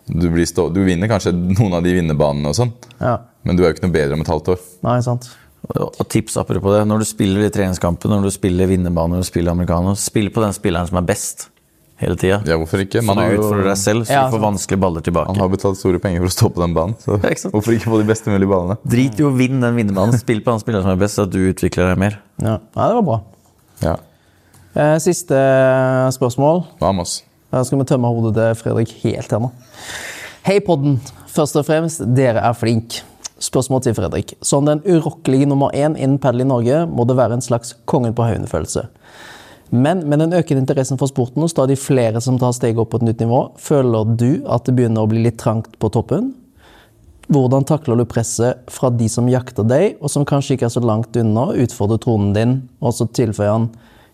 [0.06, 3.16] du, blir stå, du vinner kanskje noen av de vinnerbanene, og sånn, ja.
[3.46, 4.66] men du er jo ikke noe bedre om et halvt år.
[4.86, 5.30] Nei, sant.
[5.78, 6.82] Og tips apropos det.
[6.90, 10.42] Når du spiller i treningskampen, når du spiller vinnerbane, når du spiller americano, spill på
[10.42, 11.46] den spilleren som er best
[12.02, 12.40] hele tida.
[12.48, 12.98] Ja, hvorfor ikke?
[13.04, 15.30] Så du utfordrer deg selv, så Ja, du får vanskelige baller tilbake.
[15.30, 16.96] Han har betalt store penger for å stå på den banen.
[16.98, 18.78] Så Ja, ikke hvorfor ikke få de beste mulige ballene?
[18.82, 20.18] Drit i å vinne den vinnerbanen.
[20.18, 22.18] Spill på den spilleren som er best, så at du utvikler deg mer.
[22.42, 23.20] Ja, Nei, det var bra.
[23.82, 23.96] Ja.
[24.74, 25.36] Eh, Siste
[26.14, 26.62] spørsmål.
[26.80, 27.20] Vamos.
[27.52, 29.50] Da skal vi tømme hodet til Fredrik helt her nå.
[30.46, 31.00] Hei, podden.
[31.32, 33.02] Først og fremst, dere er flink.
[33.42, 34.34] Spørsmål til Fredrik.
[34.42, 38.14] Som den urokkelige nummer én innen padel i Norge må det være en slags kongen
[38.14, 38.86] på haugen-følelse.
[39.72, 43.00] Men med den økende interessen for sporten og stadig flere som tar steget opp på
[43.00, 46.34] et nytt nivå, føler du at det begynner å bli litt trangt på toppen?
[47.32, 50.82] Hvordan takler du presset fra de som jakter deg, og som kanskje ikke er så
[50.84, 52.56] langt unna å utfordre tronen din?
[52.84, 53.68] Og så tilføyer han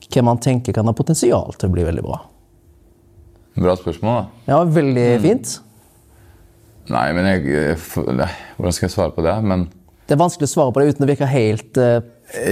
[0.09, 2.21] hvem han tenker kan ha potensial til å bli veldig bra.
[3.59, 4.53] Bra spørsmål, da.
[4.53, 5.57] Ja, veldig fint.
[6.93, 7.81] Nei, men jeg, jeg
[8.57, 9.35] Hvordan skal jeg svare på det?
[9.45, 9.67] Men
[10.07, 11.99] Det er vanskelig å svare på det uten å virke helt uh...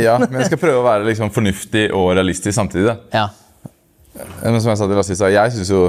[0.02, 2.96] ja, men jeg skal prøve å være liksom fornuftig og realistisk samtidig.
[3.14, 3.30] Ja.
[4.42, 5.86] Men som jeg sa til Lasse jeg synes jo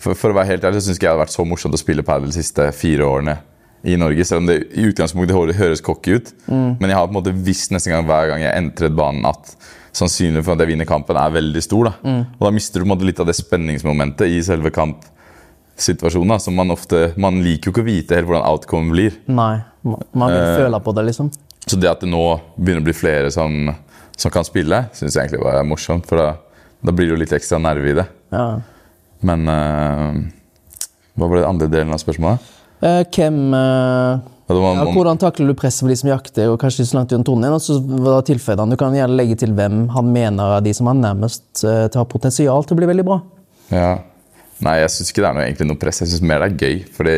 [0.00, 1.76] for, for å være helt ærlig, så syns ikke jeg det har vært så morsomt
[1.76, 3.36] å spille padel de siste fire årene
[3.84, 4.24] i Norge.
[4.28, 6.32] Selv om det i utgangspunktet høres cocky ut.
[6.48, 9.54] Men jeg har på en måte visst nesten gang hver gang jeg entret banen, at
[9.96, 11.84] sannsynligheten for at jeg vinner kampen, er veldig stor.
[11.90, 11.92] da.
[12.38, 16.28] Og da mister du på en måte litt av det spenningsmomentet i selve kampsituasjonen.
[16.28, 19.16] da, som Man ofte, man liker jo ikke å vite helt hvordan outcome blir.
[19.26, 19.62] Nei.
[19.82, 20.56] Man vil Eh.
[20.60, 21.30] føle på det, liksom.
[21.66, 23.74] Så det at det nå begynner å bli flere som,
[24.16, 26.06] som kan spille, syns jeg egentlig er morsomt.
[26.06, 26.36] For da,
[26.84, 28.06] da blir det jo litt ekstra nerve i det.
[28.32, 28.60] Ja.
[29.22, 30.22] Men eh,
[31.18, 32.38] hva var det andre delen av spørsmålet?
[32.80, 36.60] Eh, hvem uh, Ja, var ja, Hvordan takler du presset med de som jakter, og
[36.62, 37.56] kanskje så langt unna tonen?
[37.56, 40.72] Og så var det han, Du kan gjerne legge til hvem han mener av de
[40.74, 43.20] som har nærmest uh, til å ha potensial til å bli veldig bra.
[43.70, 43.92] Ja.
[44.64, 46.02] Nei, jeg syns ikke det er noe, egentlig noe press.
[46.02, 46.80] Jeg syns mer det er gøy.
[46.96, 47.16] Fordi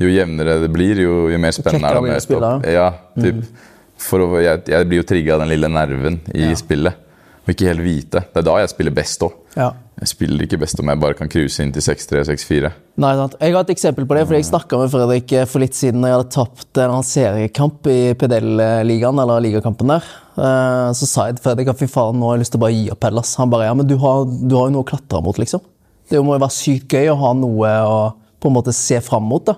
[0.00, 2.04] jo jevnere det blir, jo, jo mer spennende er det.
[2.04, 2.52] blir å med spille.
[2.72, 2.86] Ja,
[3.20, 3.64] typ.
[4.04, 7.00] For å, jeg, jeg blir jo trigga av den lille nerven i spillet.
[7.44, 8.24] Og ikke helt vite.
[8.32, 9.36] Det er da jeg spiller best òg.
[9.56, 9.68] Ja.
[9.94, 12.70] Jeg spiller ikke best om jeg bare kan cruise inn til 6-3, 6-4.
[13.00, 13.36] Nei, sant.
[13.38, 16.02] Jeg har et eksempel på det, fordi jeg snakka med Fredrik eh, for litt siden
[16.02, 20.08] når jeg hadde tapt en seriekamp i PDL-ligaen, eller ligakampen der.
[20.34, 22.64] Eh, Så sa jeg til Fredrik at fy faen, nå har jeg lyst til å
[22.66, 23.36] bare gi opp Hellas.
[23.38, 25.62] Han bare ja, men du har, du har jo noe å klatre mot, liksom.
[26.10, 27.94] Det må jo være sykt gøy å ha noe å
[28.42, 29.54] på en måte se fram mot, da.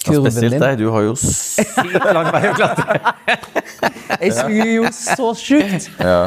[0.00, 0.62] Ja, Kurven spesielt din.
[0.66, 0.78] deg.
[0.80, 3.14] Du har jo sykt lang vei å klatre.
[4.24, 5.88] Jeg suger jo så sjukt!
[6.00, 6.20] Ja.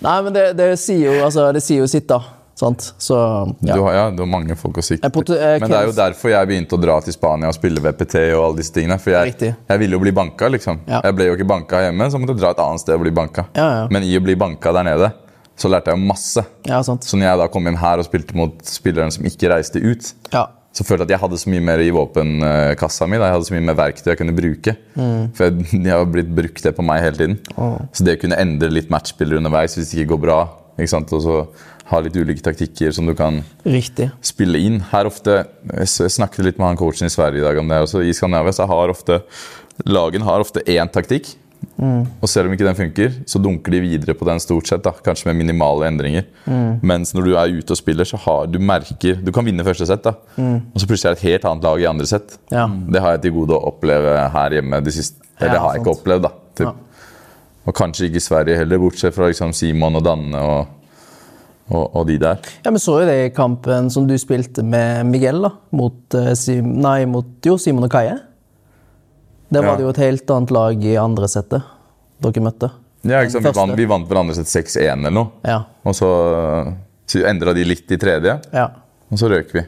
[0.00, 2.18] Nei, men det, det, sier jo, altså, det sier jo sitt, da.
[2.60, 2.90] Sant?
[3.00, 3.16] Så
[3.64, 3.72] ja.
[3.72, 5.30] Du, har, ja, det har mange folk å sikte til.
[5.62, 8.42] Men det er jo derfor jeg begynte å dra til Spania og spille VPT og
[8.50, 8.98] alle disse tingene.
[9.00, 10.82] For jeg, jeg ville jo bli banka, liksom.
[10.90, 11.00] Ja.
[11.08, 13.14] Jeg ble jo ikke banka hjemme, så måtte jeg dra et annet sted og bli
[13.16, 13.46] banka.
[13.56, 13.88] Ja, ja.
[13.94, 15.10] Men i å bli banka der nede,
[15.60, 16.44] så lærte jeg masse.
[16.68, 17.04] ja, sant.
[17.08, 20.12] Så når jeg da kom hjem her og spilte mot spilleren som ikke reiste ut,
[20.32, 20.46] Ja.
[20.76, 23.18] så følte jeg at jeg hadde så mye mer i våpenkassa mi.
[23.20, 23.26] Da.
[23.28, 24.76] Jeg hadde så mye mer verktøy jeg kunne bruke.
[24.96, 25.26] Mm.
[25.36, 27.36] For jeg, jeg har blitt brukt det på meg hele tiden.
[27.92, 30.40] Så det å kunne endre litt matchspillere underveis hvis det ikke går bra,
[30.80, 31.12] ikke sant?
[31.12, 31.40] og så
[31.90, 34.10] ha litt ulike taktikker som du kan Riktig.
[34.22, 34.80] spille inn.
[34.92, 37.82] Her ofte, Jeg snakket litt med han coachen i Sverige i dag om det.
[37.82, 38.02] også.
[38.06, 39.22] I Skandinavia så har ofte
[39.86, 41.34] lagen har ofte én taktikk.
[41.80, 44.82] Og selv om ikke den funker, så dunker de videre på den stort sett.
[44.82, 46.24] da, Kanskje med minimale endringer.
[46.82, 49.86] Mens når du er ute og spiller, så har du merker Du kan vinne første
[49.86, 50.14] sett, da.
[50.38, 52.38] og så plutselig er det et helt annet lag i andre sett.
[52.50, 52.66] Ja.
[52.68, 54.82] Det har jeg til gode å oppleve her hjemme.
[54.84, 56.32] De siste, eller Ja, det har jeg ikke opplevd, da.
[56.56, 56.66] Typ.
[56.66, 56.72] Ja.
[57.66, 60.66] Og kanskje ikke i Sverige heller, bortsett fra liksom Simon og Danne og,
[61.70, 62.38] og, og de der.
[62.64, 65.50] Ja, Vi så jo det i kampen som du spilte med Miguel, da.
[65.76, 68.18] Mot, eh, Sim nei, mot jo, Simon og Kaie.
[69.50, 69.76] Der var Ja.
[69.80, 71.62] det jo et helt annet lag i andre settet
[72.22, 72.68] dere møtte.
[73.02, 73.46] Ja, ikke sant?
[73.46, 75.30] Vi, vant, vi vant hverandre sett 6-1 eller noe.
[75.46, 75.62] Ja.
[75.88, 76.10] Og så,
[77.08, 78.66] så endra de litt i tredje, ja.
[79.10, 79.62] og så røk vi.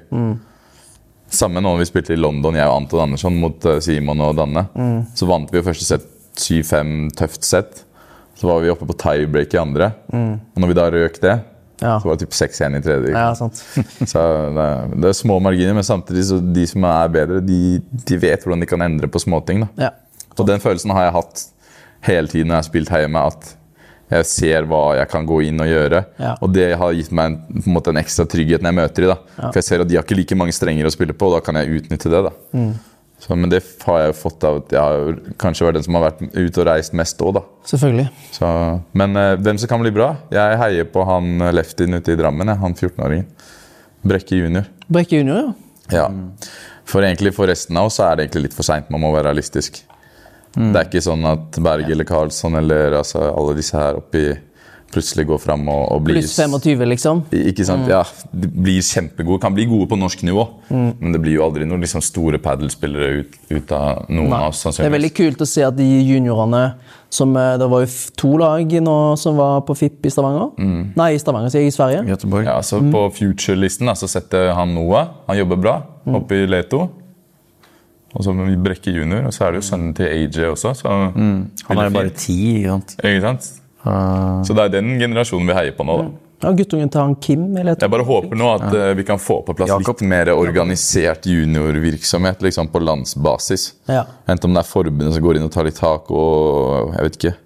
[1.33, 4.67] Samme nå vi spilte i London, jeg og Anton Andersson mot eh, Simon og Danne.
[5.17, 6.05] Så vant vi jo første sett
[6.37, 7.85] 7-5, tøft sett.
[8.37, 9.91] Så var vi oppe på tiebreak i andre.
[10.13, 11.35] Og når vi da røk det,
[11.83, 11.97] Ja.
[12.01, 13.13] så var det typ 6-1 i tredje.
[13.13, 13.59] ja, sant.
[14.13, 14.23] Så
[14.57, 14.67] det
[15.03, 18.63] det er små marginer, men samtidig så de som er bedre, de, de vet hvordan
[18.63, 19.65] de kan endre på småting.
[19.67, 19.89] da.
[19.89, 19.91] Ja.
[20.39, 21.43] Og den følelsen har jeg hatt
[22.07, 23.25] hele tiden når jeg har spilt her hjemme.
[23.33, 23.51] At
[24.13, 26.03] jeg ser hva jeg kan gå inn og gjøre.
[26.21, 26.35] Ja.
[26.45, 29.13] Og det har gitt meg en, på en, en ekstra trygghet når jeg møter dem.
[29.13, 29.47] da.
[29.49, 31.45] For jeg ser at de har ikke like mange strenger å spille på, og da
[31.45, 32.23] kan jeg utnytte det.
[32.29, 32.33] da.
[32.53, 32.73] Mm.
[33.23, 35.95] Så, men det har jeg jo fått av at jeg har kanskje vært den som
[35.95, 37.43] har vært ute og reist mest òg, da.
[37.71, 38.09] Selvfølgelig.
[38.35, 38.49] Så,
[38.99, 40.09] men eh, hvem som kan bli bra?
[40.35, 42.51] Jeg heier på han eh, leftien ute i Drammen.
[42.51, 43.29] jeg, Han 14-åringen.
[44.03, 44.67] Brekke junior.
[44.91, 45.53] Brekke junior,
[45.93, 46.03] ja.
[46.03, 46.09] Ja.
[46.89, 48.91] For egentlig for resten av oss er det egentlig litt for seint.
[48.91, 49.85] Man må være realistisk.
[50.53, 54.33] Det er ikke sånn at Berg eller Karlsson eller altså, alle disse her oppe i
[54.93, 57.23] plutselig går fram og, og blir Pluss 25, liksom.
[57.33, 57.89] Ikke sant?
[57.91, 59.41] Ja, de blir kjempegode.
[59.41, 60.45] Kan bli gode på norsk nivå.
[60.71, 60.89] Mm.
[61.01, 64.41] Men det blir jo aldri noen liksom, store padelspillere ut, ut av noen Nei.
[64.43, 64.63] av oss.
[64.77, 66.75] Det er veldig kult å se at de juniorene
[67.13, 70.53] som, eh, Det var jo to lag nå som var på FIP i Stavanger.
[70.59, 70.93] Mm.
[70.97, 72.05] Nei, i Stavanger, sier jeg, i Sverige.
[72.09, 72.45] Göteborg.
[72.47, 72.91] Ja, så Mm.
[72.93, 75.09] På future-listen så setter han Noah.
[75.29, 76.17] Han jobber bra Mm.
[76.17, 76.91] oppe i Leto.
[78.15, 78.33] Og så
[78.63, 80.75] Brekke junior, og så er det jo sønnen til AJ også.
[80.77, 81.51] Så, Mm.
[81.69, 82.59] Han er jo bare ti.
[82.63, 82.97] ikke sant?
[83.03, 83.62] Ikke sant?
[83.83, 84.43] Ah.
[84.47, 85.97] Så det er den generasjonen vi heier på nå.
[86.03, 86.11] da.
[86.43, 87.45] Ja, Guttungen til han Kim.
[87.57, 88.89] Eller Jeg bare håper nå at ja.
[88.99, 90.01] vi kan få på plass Jakob.
[90.01, 93.69] litt mer organisert juniorvirksomhet liksom på landsbasis.
[93.87, 94.05] Ja.
[94.27, 97.21] Enten om det er forbundet som går inn og tar litt tak og jeg vet
[97.21, 97.37] ikke,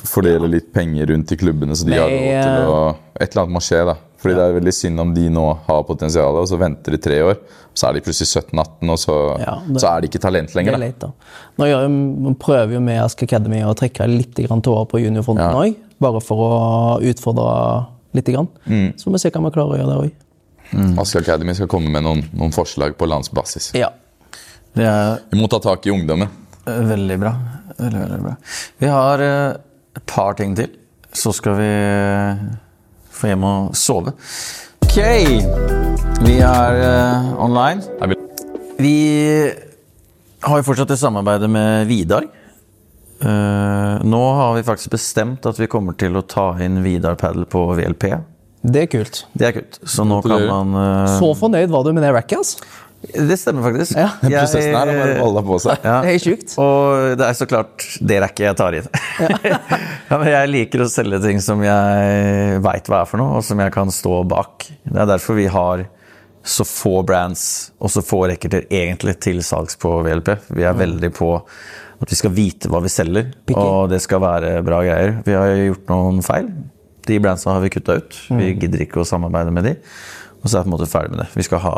[0.00, 0.52] Fordeler ja.
[0.54, 2.76] litt penger rundt til klubbene så de har råd til å
[3.20, 3.96] Et eller annet må skje, da.
[4.20, 7.18] Fordi det er veldig synd om de nå har potensial, og så venter de tre
[7.24, 7.36] år.
[7.80, 10.56] Så er de plutselig 17-18, og så, Ja, det- så er de ikke talent Det
[10.56, 10.72] er lenger.
[10.72, 10.78] Da.
[10.82, 11.08] leit, da.
[11.58, 15.00] Nå gjør, jo- prøver jo vi i Ask Academy å trekke litt grann tårer på
[15.00, 15.72] juniorfronten Ja.
[16.00, 18.26] bare for å utfordre litt.
[18.26, 18.48] Grann.
[18.68, 18.92] Mm.
[18.98, 20.98] Så får vi se hva vi klarer å gjøre der òg.
[21.00, 23.72] Ask Academy skal komme med noen, noen forslag på landsbasis.
[23.74, 23.88] Ja.
[24.74, 26.28] Det er Vi må ta tak i ungdommen.
[26.66, 27.32] veldig bra.
[27.78, 28.36] Veldig, veldig bra.
[28.78, 29.56] Vi har eh,
[29.96, 30.68] et par ting til.
[31.12, 31.70] Så skal vi
[33.10, 34.12] få hjem og sove.
[34.84, 35.89] Ok!
[36.20, 37.80] Vi er uh, online.
[38.80, 38.94] Vi
[40.44, 42.26] har jo fortsatt det samarbeidet med Vidar.
[43.20, 47.46] Uh, nå har vi faktisk bestemt at vi kommer til å ta inn Vidar Padel
[47.50, 48.06] på VLP.
[48.60, 49.22] Det er kult.
[49.32, 49.80] Det er kult.
[49.88, 52.70] Så nå kan man uh, Så fornøyd var du med det racket, altså.
[53.00, 53.94] Det stemmer faktisk.
[53.96, 54.10] Ja.
[54.20, 55.86] Jeg- Prosessen her er bare å holde på seg.
[55.88, 55.94] Ja.
[56.04, 56.52] Det er sjukt.
[56.60, 58.90] Og det er så klart det racket jeg tar inn.
[59.48, 59.60] ja,
[60.20, 63.60] men jeg liker å selge ting som jeg veit hva er for noe, og som
[63.64, 64.68] jeg kan stå bak.
[64.84, 65.86] Det er derfor vi har
[66.42, 67.44] så få brands
[67.78, 70.32] og så få racketer egentlig til salgs på VLP.
[70.56, 71.34] Vi er veldig på
[72.00, 73.60] at vi skal vite hva vi selger, Picky.
[73.60, 75.18] og det skal være bra greier.
[75.26, 76.48] Vi har gjort noen feil.
[77.08, 78.16] De brandsa har vi kutta ut.
[78.38, 79.74] Vi gidder ikke å samarbeide med de.
[80.40, 81.28] Og så er vi på en måte ferdig med det.
[81.36, 81.76] Vi skal ha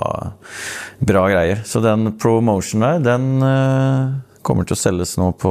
[1.02, 1.64] bra greier.
[1.66, 4.12] Så den promotion der, den eh,
[4.46, 5.50] kommer til å selges nå på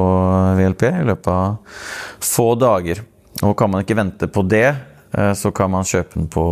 [0.59, 1.81] VLP i løpet av
[2.23, 3.03] få dager.
[3.41, 4.69] Og kan man ikke vente på det,
[5.11, 6.45] eh, så kan man kjøpe den på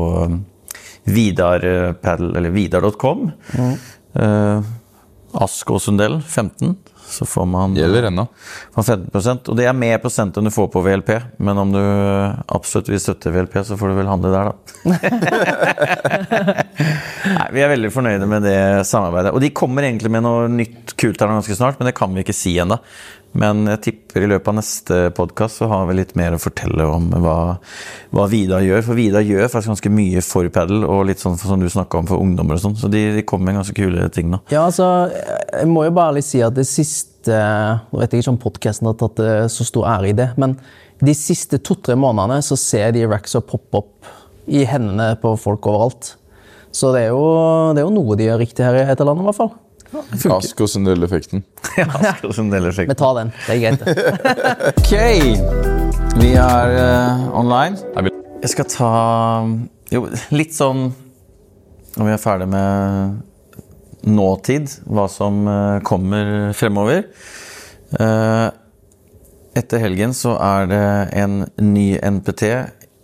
[1.10, 2.46] eh, Vidar mm.
[2.46, 3.32] uh, vidar.com.
[4.16, 4.62] Eh,
[5.40, 6.78] Ask og Sundell 15.
[7.10, 8.28] Så får man Gjelder ennå.
[8.76, 11.10] får 15 Og det er mer prosent enn du får på VLP.
[11.42, 11.82] Men om du
[12.54, 14.54] absolutt vil støtte VLP, så får du vel handle der, da.
[17.40, 19.34] Nei, Vi er veldig fornøyde med det samarbeidet.
[19.34, 22.22] Og de kommer egentlig med noe nytt kult her ganske snart, men det kan vi
[22.26, 22.78] ikke si ennå.
[23.38, 26.86] Men jeg tipper i løpet av neste podkast så har vi litt mer å fortelle
[26.90, 27.36] om hva,
[28.16, 28.82] hva Vidar gjør.
[28.88, 32.10] For Vidar gjør faktisk ganske mye for padel, og litt sånn som du snakka om
[32.10, 32.78] for ungdommer og sånn.
[32.80, 34.42] Så de, de kommer med ganske kule ting nå.
[34.54, 38.32] Ja, altså, jeg må jo bare litt si at det siste Nå vet jeg ikke
[38.32, 40.54] om podkasten har tatt eh, så stor ære i det, men
[41.04, 44.08] de siste to-tre månedene så ser jeg de Raxa poppe opp
[44.50, 46.14] i hendene på folk overalt.
[46.72, 47.26] Så det er jo,
[47.76, 49.52] det er jo noe de gjør riktig her i dette landet, i hvert fall.
[50.30, 51.44] Ask og Sundell-effekten.
[51.80, 52.70] Ja, Ask og Sundell-effekten.
[52.70, 52.90] effekt.
[52.90, 53.32] Vi tar den.
[53.46, 53.80] Det er greit.
[53.86, 53.94] det.
[54.80, 54.94] Ok,
[56.20, 57.78] vi er uh, online.
[58.44, 58.92] Jeg skal ta
[59.92, 60.92] jo, litt sånn
[61.98, 63.26] Når vi er ferdig med
[64.10, 67.04] nåtid, hva som uh, kommer fremover.
[68.00, 68.48] Uh,
[69.58, 70.84] etter helgen så er det
[71.20, 72.46] en ny NPT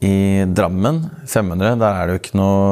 [0.05, 1.75] i Drammen, 500.
[1.81, 2.69] Der er det jo ikke noe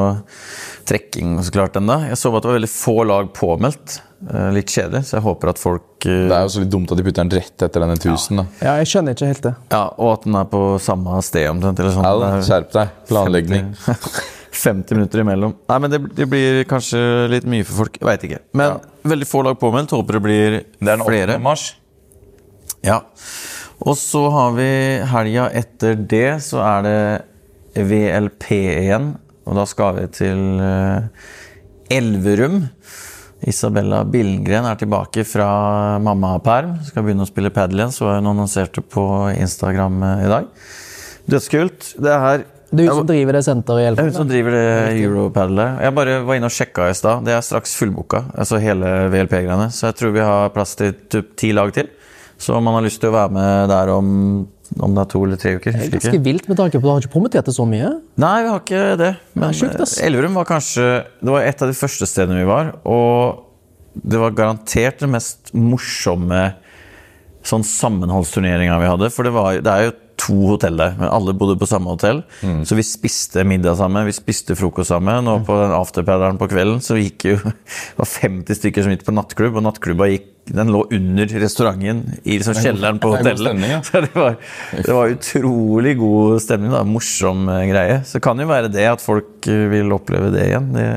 [0.89, 1.99] trekking så klart ennå.
[2.09, 4.01] Jeg så at det var veldig få lag påmeldt.
[4.23, 6.91] Eh, litt kjedelig, så jeg håper at folk eh, Det er jo så litt dumt
[6.93, 8.37] at de putter den rett etter denne 1000.
[8.39, 8.45] da.
[8.63, 9.53] Ja, jeg skjønner ikke helt det.
[9.73, 11.79] Ja, og at den er på samme sted omtrent.
[11.83, 12.07] eller sånn.
[12.07, 12.93] Ja, er- skjerp deg.
[13.09, 13.73] Planlegging.
[13.83, 14.21] 50,
[14.63, 15.55] 50 minutter imellom.
[15.73, 17.03] Nei, men det, det blir kanskje
[17.33, 17.99] litt mye for folk.
[18.07, 18.39] Veit ikke.
[18.55, 18.79] Men
[19.11, 19.91] veldig få lag påmeldt.
[19.97, 20.63] Håper det blir flere.
[20.79, 21.39] Det er den 8.
[21.43, 21.65] mars.
[22.83, 23.01] Ja.
[23.83, 24.69] Og så har vi
[25.11, 29.13] helga etter det, så er det VLP igjen.
[29.43, 32.61] Og da skal vi til eh, Elverum.
[33.43, 36.77] Isabella Billengren er tilbake fra mammaperm.
[36.87, 40.49] Skal begynne å spille padel igjen, så hun annonserte på Instagram eh, i dag.
[41.29, 41.93] Dødskult.
[42.03, 44.07] Det er Det er du som driver det senteret i Elverum?
[44.07, 45.83] er hun som driver det europadelet.
[45.85, 47.27] Jeg bare var inne og sjekka i stad.
[47.27, 49.67] Det er straks fullboka, altså hele VLP-greiene.
[49.75, 51.91] Så jeg tror vi har plass til typ ti lag til.
[52.39, 54.07] Så om man har lyst til å være med der om,
[54.79, 56.23] om det er to eller tre uker Det er ganske ikke.
[56.25, 57.89] vilt med tanke på at du har ikke promotert det så mye.
[58.21, 59.11] Nei, vi har ikke det.
[59.37, 60.87] Men Det eh, Elverum var kanskje
[61.21, 62.73] Det var et av de første stedene vi var.
[62.89, 63.43] Og
[63.93, 66.55] det var garantert den mest morsomme
[67.43, 69.09] sånn sammenholdsturneringa vi hadde.
[69.13, 69.93] For det, var, det er jo
[70.23, 72.23] to hotell der, men alle bodde på samme hotell.
[72.67, 76.83] Så vi spiste middag sammen, vi spiste frokost sammen, og på den afterpaderen på kvelden
[76.83, 80.71] så gikk jo Det var 50 stykker som gikk på nattklubb, og nattklubba gikk den
[80.73, 83.39] lå under restauranten i liksom kjelleren på hotellet.
[83.39, 83.79] stemning, ja.
[83.87, 84.35] Så det var,
[84.75, 86.73] det var utrolig god stemning.
[86.73, 88.01] da, Morsom eh, greie.
[88.07, 90.71] Så kan jo være det at folk eh, vil oppleve det igjen.
[90.75, 90.87] Det,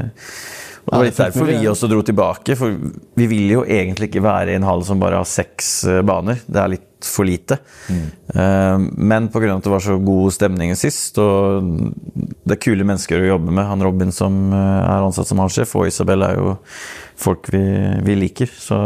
[0.87, 2.59] og det var litt derfor vi også dro tilbake.
[2.59, 2.75] For
[3.19, 6.43] vi vil jo egentlig ikke være i en hall som bare har seks eh, baner.
[6.47, 7.59] Det er litt for lite.
[7.91, 9.55] Eh, Men pga.
[9.57, 11.71] at det var så god stemning sist, og
[12.47, 15.77] det er kule mennesker å jobbe med Han Robin som eh, er ansatt som halvsjef,
[15.79, 16.57] og Isabel er jo
[17.17, 17.63] folk vi,
[18.07, 18.51] vi liker.
[18.51, 18.77] Så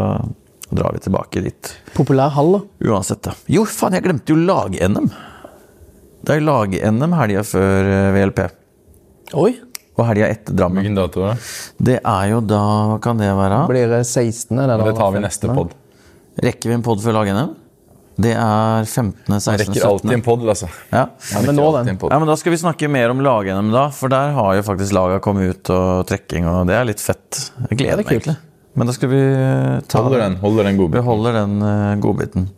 [0.70, 1.72] drar vi tilbake dit.
[1.96, 2.92] Populær hall, da.
[2.92, 3.32] Uansett, da.
[3.50, 5.08] Jo, faen, jeg glemte jo lag-NM.
[6.22, 8.40] Det er lag-NM helga før eh, VLP.
[9.40, 9.50] Oi.
[9.98, 10.80] Og helga etter Drammen.
[10.80, 11.48] Hvilken dato er det?
[11.90, 12.60] Det er jo da
[12.92, 13.58] Hva kan det være?
[13.68, 14.54] Blir det 16.
[14.62, 15.56] Eller Det tar vi neste 15..
[15.58, 15.74] pod.
[16.40, 17.50] Rekker vi en pod før lag-NM?
[18.20, 19.62] Det er 15., 16., 17.
[19.62, 20.68] Rekker alltid en pod, altså.
[20.90, 21.06] Ja.
[21.32, 21.90] Ja, men nå den.
[21.96, 23.86] ja, men Da skal vi snakke mer om lag-NM, da.
[23.94, 27.50] For der har jo faktisk laga kommet ut og trekking, og det er litt fett.
[27.70, 28.16] Jeg gleder er meg kult.
[28.18, 28.36] egentlig.
[28.78, 32.50] Men da skal vi eh, ta Holder den, holder den Vi holder den uh, godbiten.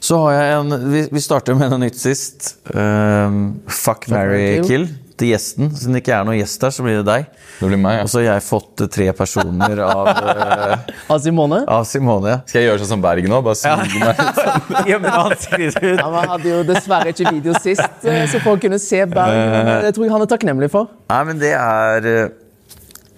[0.00, 2.56] Så har jeg en Vi, vi starter med noe nytt sist.
[2.74, 4.88] Um, fuck, marry, marry, kill.
[5.20, 5.68] Til gjesten.
[5.76, 7.26] Siden det ikke er noen gjest her, så blir det deg.
[7.58, 8.04] Det blir meg, ja.
[8.06, 11.58] Og så har jeg fått eh, tre personer av, uh, av Simone.
[11.68, 12.32] av Simone.
[12.32, 12.38] ja.
[12.48, 13.40] Skal jeg gjøre sånn som Berg nå?
[13.44, 14.22] Bare smile meg?
[14.90, 15.34] Ja, men han.
[15.36, 19.74] Ja, man hadde jo dessverre ikke video sist, eh, så folk kunne se Bergen.
[19.84, 20.88] Det tror jeg han er takknemlig for.
[21.12, 22.30] Nei, men det er eh,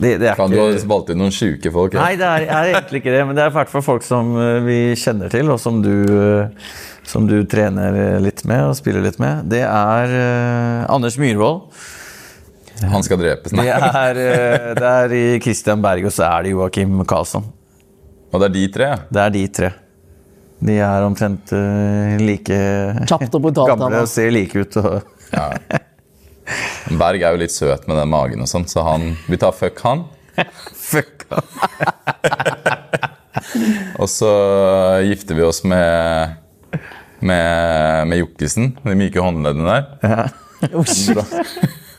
[0.00, 1.94] Det, det er Faen, du ha valgt ut noen sjuke folk.
[1.94, 2.02] ja.
[2.02, 3.24] Nei, det er, er egentlig ikke det.
[3.28, 5.92] Men det er i hvert fall folk som eh, vi kjenner til, og som du,
[6.16, 6.70] eh,
[7.08, 9.44] som du trener litt med og spiller litt med.
[9.52, 11.68] Det er uh, Anders Myhrvold.
[12.88, 13.54] Han skal drepes.
[13.54, 13.68] Nei.
[13.68, 17.46] Det er, uh, det er i Christian Berg, og så er det Joakim Karlsson.
[18.32, 18.90] Og det er de tre.
[19.12, 19.72] Det er de tre.
[20.62, 22.58] De er omtrent uh, like
[23.10, 23.74] Kjapt og brutalt.
[23.74, 24.78] gamle og ser like ut.
[24.82, 25.50] Og, ja.
[27.02, 29.80] Berg er jo litt søt med den magen og sånn, så han Vi tar fuck
[29.86, 30.04] han.
[30.90, 31.46] fuck han.
[34.02, 34.28] Og så
[35.06, 36.38] gifter vi oss med
[37.22, 40.30] med, med Jokkisen, de myke håndleddene der.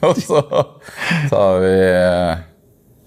[0.03, 0.41] Og så
[1.31, 1.75] tar vi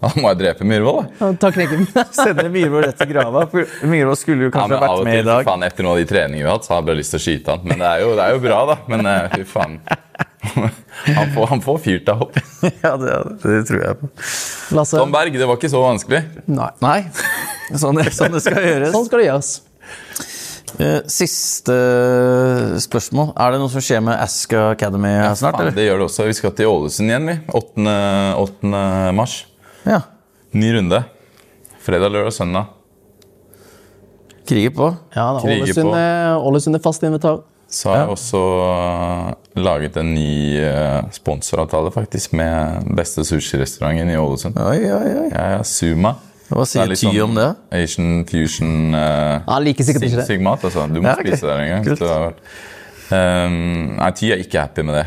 [0.00, 1.26] Da må jeg drepe Myhrvold, da.
[1.26, 1.84] Ja, Ta knekken.
[2.16, 3.44] Sender Myhrvold rett til grava.
[3.84, 5.44] Myhrvold skulle jo kanskje ja, vært med i dag.
[5.48, 7.20] faen, Etter noen av de treningene vi har hatt, så har jeg bare lyst til
[7.20, 7.68] å skyte han.
[7.68, 8.78] Men det er jo, det er jo bra, da.
[8.92, 9.78] Men eh, fy faen.
[11.18, 12.38] Han får, han får fyrt deg opp.
[12.84, 14.08] Ja, det, det tror jeg på.
[14.74, 14.98] Lasse.
[14.98, 16.22] Tom Berg, det var ikke så vanskelig.
[16.50, 16.70] Nei.
[16.82, 16.98] Nei,
[17.82, 18.94] sånn, sånn det skal gjøres.
[18.94, 19.50] Sånn skal det gjøres.
[20.82, 21.76] Eh, Siste
[22.82, 23.30] spørsmål.
[23.38, 26.26] Er det noe som skjer med Aska Academy her snart, Faen, det gjør det også.
[26.28, 27.36] Vi skal til Ålesund igjen, vi.
[27.60, 27.98] 8.
[28.42, 28.72] 8.
[29.16, 29.36] mars.
[29.86, 30.02] Ja.
[30.56, 31.04] Ny runde.
[31.86, 32.72] Fredag, lørdag, søndag.
[34.46, 34.90] Kriger på.
[35.14, 37.44] Ja, da, Ålesund, er, Ålesund fast invitar.
[37.70, 44.16] Så har jeg også øh, laget en ny øh, sponsoravtale faktisk med beste sushirestauranten i
[44.20, 44.56] Ålesund.
[44.60, 45.28] Oi, oi, oi.
[45.32, 46.14] Ja, ja, Suma.
[46.46, 47.46] Hva sier er Ty sånn om det?
[47.74, 50.26] Asian fusion uh, Han liker sikkert ikke det.
[50.28, 50.84] Sigmat, altså.
[50.92, 51.32] Du må Ja, okay.
[51.32, 51.86] spise der en gang.
[51.88, 52.04] Kult.
[52.04, 52.34] Det
[53.14, 55.04] Ehm, nei, Ty er ikke happy med det.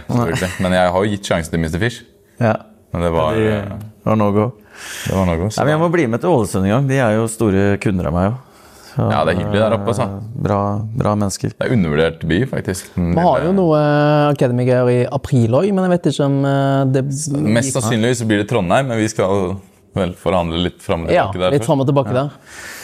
[0.64, 1.80] Men jeg har jo gitt sjansen til Mr.
[1.82, 2.04] Fish.
[2.40, 2.54] Ja.
[2.94, 3.74] Men det var, Det øh,
[4.06, 4.46] var no go.
[5.06, 5.38] det var noe.
[5.44, 5.62] Nei, Så.
[5.66, 6.88] men jeg må bli med til Ålesund en gang.
[6.90, 8.38] De er jo store kunder av meg òg.
[9.00, 10.06] Ja, det er hyggelig der oppe, altså.
[10.50, 10.60] Bra,
[11.02, 11.54] bra mennesker.
[11.56, 12.90] Det er undervurdert by, faktisk.
[12.98, 13.80] Vi har jo noe
[14.34, 17.04] akademikere i april òg, men jeg vet ikke om eh, det
[17.60, 19.56] Mest sannsynligvis blir det Trondheim, men vi skal
[19.98, 21.82] vel forhandle litt fram og Ja, tilbake der litt først.
[21.86, 22.30] og tilbake der.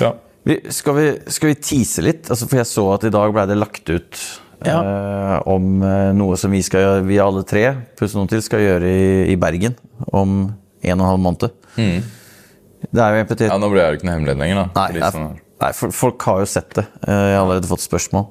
[0.04, 0.14] Ja.
[0.46, 2.28] Vi, skal, vi, skal vi tease litt?
[2.30, 4.20] Altså, for jeg så at i dag ble det lagt ut
[4.66, 4.76] Ja.
[4.82, 7.64] eh, om eh, noe som vi, skal, gjøre- vi alle tre
[7.98, 9.76] pluss noen til skal gjøre i, i Bergen
[10.14, 10.38] om
[10.86, 11.50] en og en halv måned.
[11.76, 14.86] Det er jo MPT ja, Nå blir det jo ikke noe hemmelighet lenger, da.
[14.94, 16.84] Nei, Nei folk har jo sett det.
[17.08, 18.26] Eh, Jeg har allerede fått spørsmål.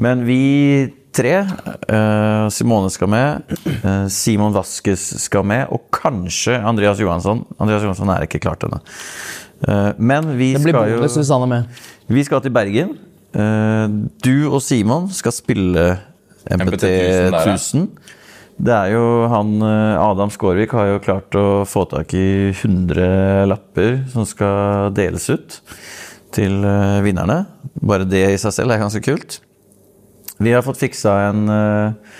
[0.00, 0.38] Men vi
[1.12, 3.42] tre, eh, Simone skal med,
[3.84, 7.44] eh, Simon Vaskes skal med, og kanskje Andreas Johansson.
[7.60, 8.80] Andreas Johansson er ikke klart ennå.
[9.68, 11.66] Eh, Men vi Det blir skal bonus jo hvis han er med.
[12.08, 12.96] Vi skal til Bergen.
[13.34, 13.88] Eh,
[14.22, 15.98] Du og Simon skal spille
[16.50, 17.54] MPT MPT 1000 der, ja.
[17.54, 17.88] 1000.
[18.62, 24.08] Det er jo han Adam Skårvik har jo klart å få tak i 100 lapper
[24.12, 25.60] som skal deles ut
[26.34, 27.44] til eh, vinnerne.
[27.82, 29.40] Bare det i seg selv er ganske kult.
[30.42, 32.16] Vi har fått fiksa en, eh,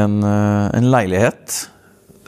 [0.00, 1.60] en, eh, en leilighet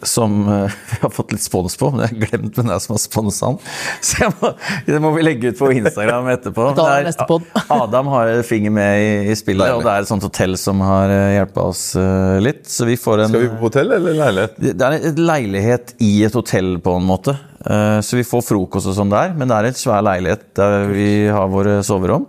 [0.03, 2.83] som eh, vi har fått litt spons på, men jeg har glemt hvem det er
[2.85, 3.59] som har sponsa den.
[4.09, 4.51] Så jeg må,
[4.89, 6.69] det må vi legge ut på Instagram etterpå.
[6.79, 7.63] Der, er-.
[7.77, 9.79] Adam har finger med i, i spillet, Deilig.
[9.79, 12.65] og det er et sånt hotell som har hjulpet oss eh, litt.
[12.71, 14.59] Så vi får en Skal vi på hotell eller leilighet?
[14.73, 17.37] det er en leilighet i et hotell, på en måte.
[17.63, 20.89] Eh, Så vi får frokost og sånn der, men det er et svær leilighet der
[20.91, 22.27] vi har våre soverom.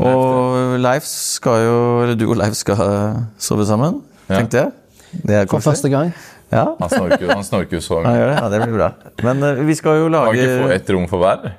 [0.00, 3.98] Og Leif skal jo Eller du og Leif skal eh, sove sammen,
[4.30, 4.36] Ja.
[4.38, 4.70] tenkte jeg.
[5.26, 6.12] Det er For første gang.
[6.50, 8.14] Ja, Han snorker han snorker jo så mye.
[8.18, 8.36] gjør det.
[8.40, 8.88] ja, det blir bra.
[9.22, 11.52] Men uh, vi skal jo Kan lage ikke få ett rom for hver?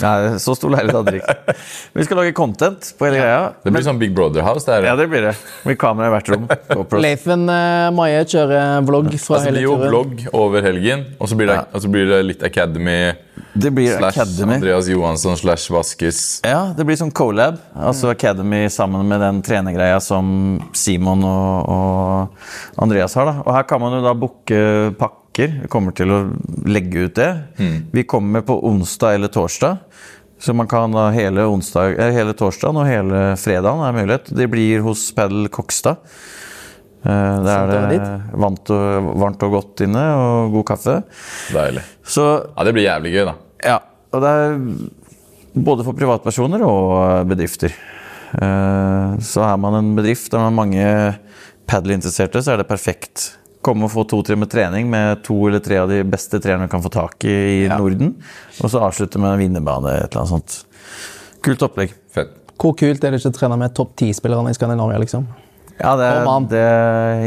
[0.00, 1.54] Nei, så stor leilighet hadde dere ikke.
[2.00, 3.42] Vi skal lage content på hele greia.
[3.60, 4.64] Det blir sånn Big Brother-house.
[4.64, 5.34] Det er Ja, det blir det.
[5.68, 6.46] Med kamera i hvert rom.
[7.04, 11.36] Leifen uh, Maje kjører vlogg fra Altså, det blir jo vlogg over helgen, og så
[11.36, 11.66] blir det, Ja.
[11.68, 12.96] og så blir det litt Academy
[13.52, 14.54] Det blir slash Academy.
[14.54, 16.40] Andreas Johansson slash Vaskes.
[16.46, 17.58] Ja, det blir sånn colab.
[17.76, 23.28] Altså Academy sammen med den trenergreia som Simon og, og Andreas har.
[23.28, 23.34] da.
[23.44, 24.62] Og her kan man jo da booke
[25.00, 25.58] pakker.
[25.66, 26.22] Vi kommer til å
[26.68, 27.30] legge ut det.
[27.92, 29.84] Vi kommer på onsdag eller torsdag.
[30.42, 34.32] Så man kan da hele, onsdag, eh, hele torsdagen og hele fredagen er mulighet.
[34.34, 36.00] Det blir hos Padel Kokstad.
[37.04, 38.00] Eh, Der er det
[38.38, 41.02] varmt og, varmt og godt inne, og god kaffe.
[41.52, 41.82] Deilig.
[42.06, 42.26] Så
[42.56, 43.34] Ja, Det blir jævlig gøy, da.
[43.64, 43.78] ja,
[44.12, 44.58] og det er
[45.54, 47.72] både for privatpersoner og bedrifter.
[48.34, 51.18] Eh, Så er man en bedrift der man har mange
[51.66, 53.36] padelinteresserte, så er det perfekt.
[53.62, 56.72] Komme og få to-tre med trening med to eller tre av de beste trenerne du
[56.72, 58.16] kan få tak i i Norden.
[58.60, 59.92] Og så avslutte med en vinnerbane.
[60.02, 60.64] et eller annet sånt.
[61.42, 61.92] Kult opplegg.
[62.12, 62.28] Fett.
[62.58, 64.98] Hvor kult er det ikke å trene med topp ti-spillerne i Skandinavia?
[64.98, 65.26] liksom?
[65.82, 66.08] Ja, det,
[66.52, 66.64] det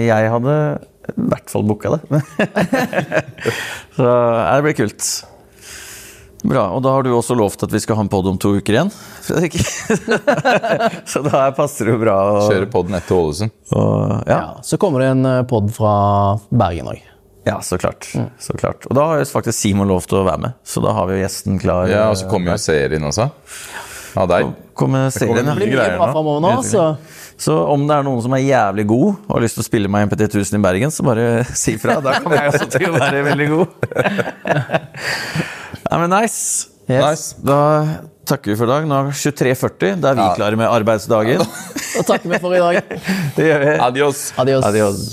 [0.08, 0.58] Jeg hadde
[1.06, 2.22] i hvert fall booka det.
[3.96, 5.08] så det blir kult.
[6.46, 6.64] Bra.
[6.78, 8.76] Og da har du også lovt at vi skal ha en pod om to uker
[8.78, 8.92] igjen,
[9.26, 9.56] Fredrik.
[11.12, 12.16] så da passer det jo bra.
[12.36, 13.54] å- Kjøre podden etter Ålesund.
[13.74, 14.20] Ja.
[14.30, 15.96] Ja, Så kommer det en pod fra
[16.54, 17.02] Bergen òg.
[17.46, 18.10] ja, så klart.
[18.42, 18.86] så klart.
[18.90, 21.26] Og da har faktisk Simon lov til å være med, så da har vi jo
[21.26, 21.90] gjesten klar.
[21.90, 23.30] Ja, Og så kommer jo serien også.
[24.16, 24.54] Av deg.
[24.78, 25.60] Kommer serien, kommer ja.
[25.60, 26.54] mye bra greier nå nå.
[27.38, 29.90] Så om det er noen som er jævlig god og har lyst til å spille
[29.92, 31.26] meg MPT 1000 i Bergen, så bare
[31.64, 31.98] si fra.
[32.04, 33.68] Da kommer jeg også til å være veldig god.
[35.86, 36.40] Nei, men nice.
[36.90, 37.04] yes.
[37.06, 37.26] Nice.
[37.46, 37.60] Da
[38.26, 38.88] takker vi for i dag.
[38.90, 40.00] Nå er det 23.40.
[40.02, 40.32] Da er vi Ja.
[40.40, 41.46] klare med arbeidsdagen.
[41.96, 42.90] Da takker vi for i dag.
[43.38, 43.74] Det gjør vi.
[43.86, 44.26] Adios.
[44.42, 44.66] Adios.
[44.68, 45.04] Adios.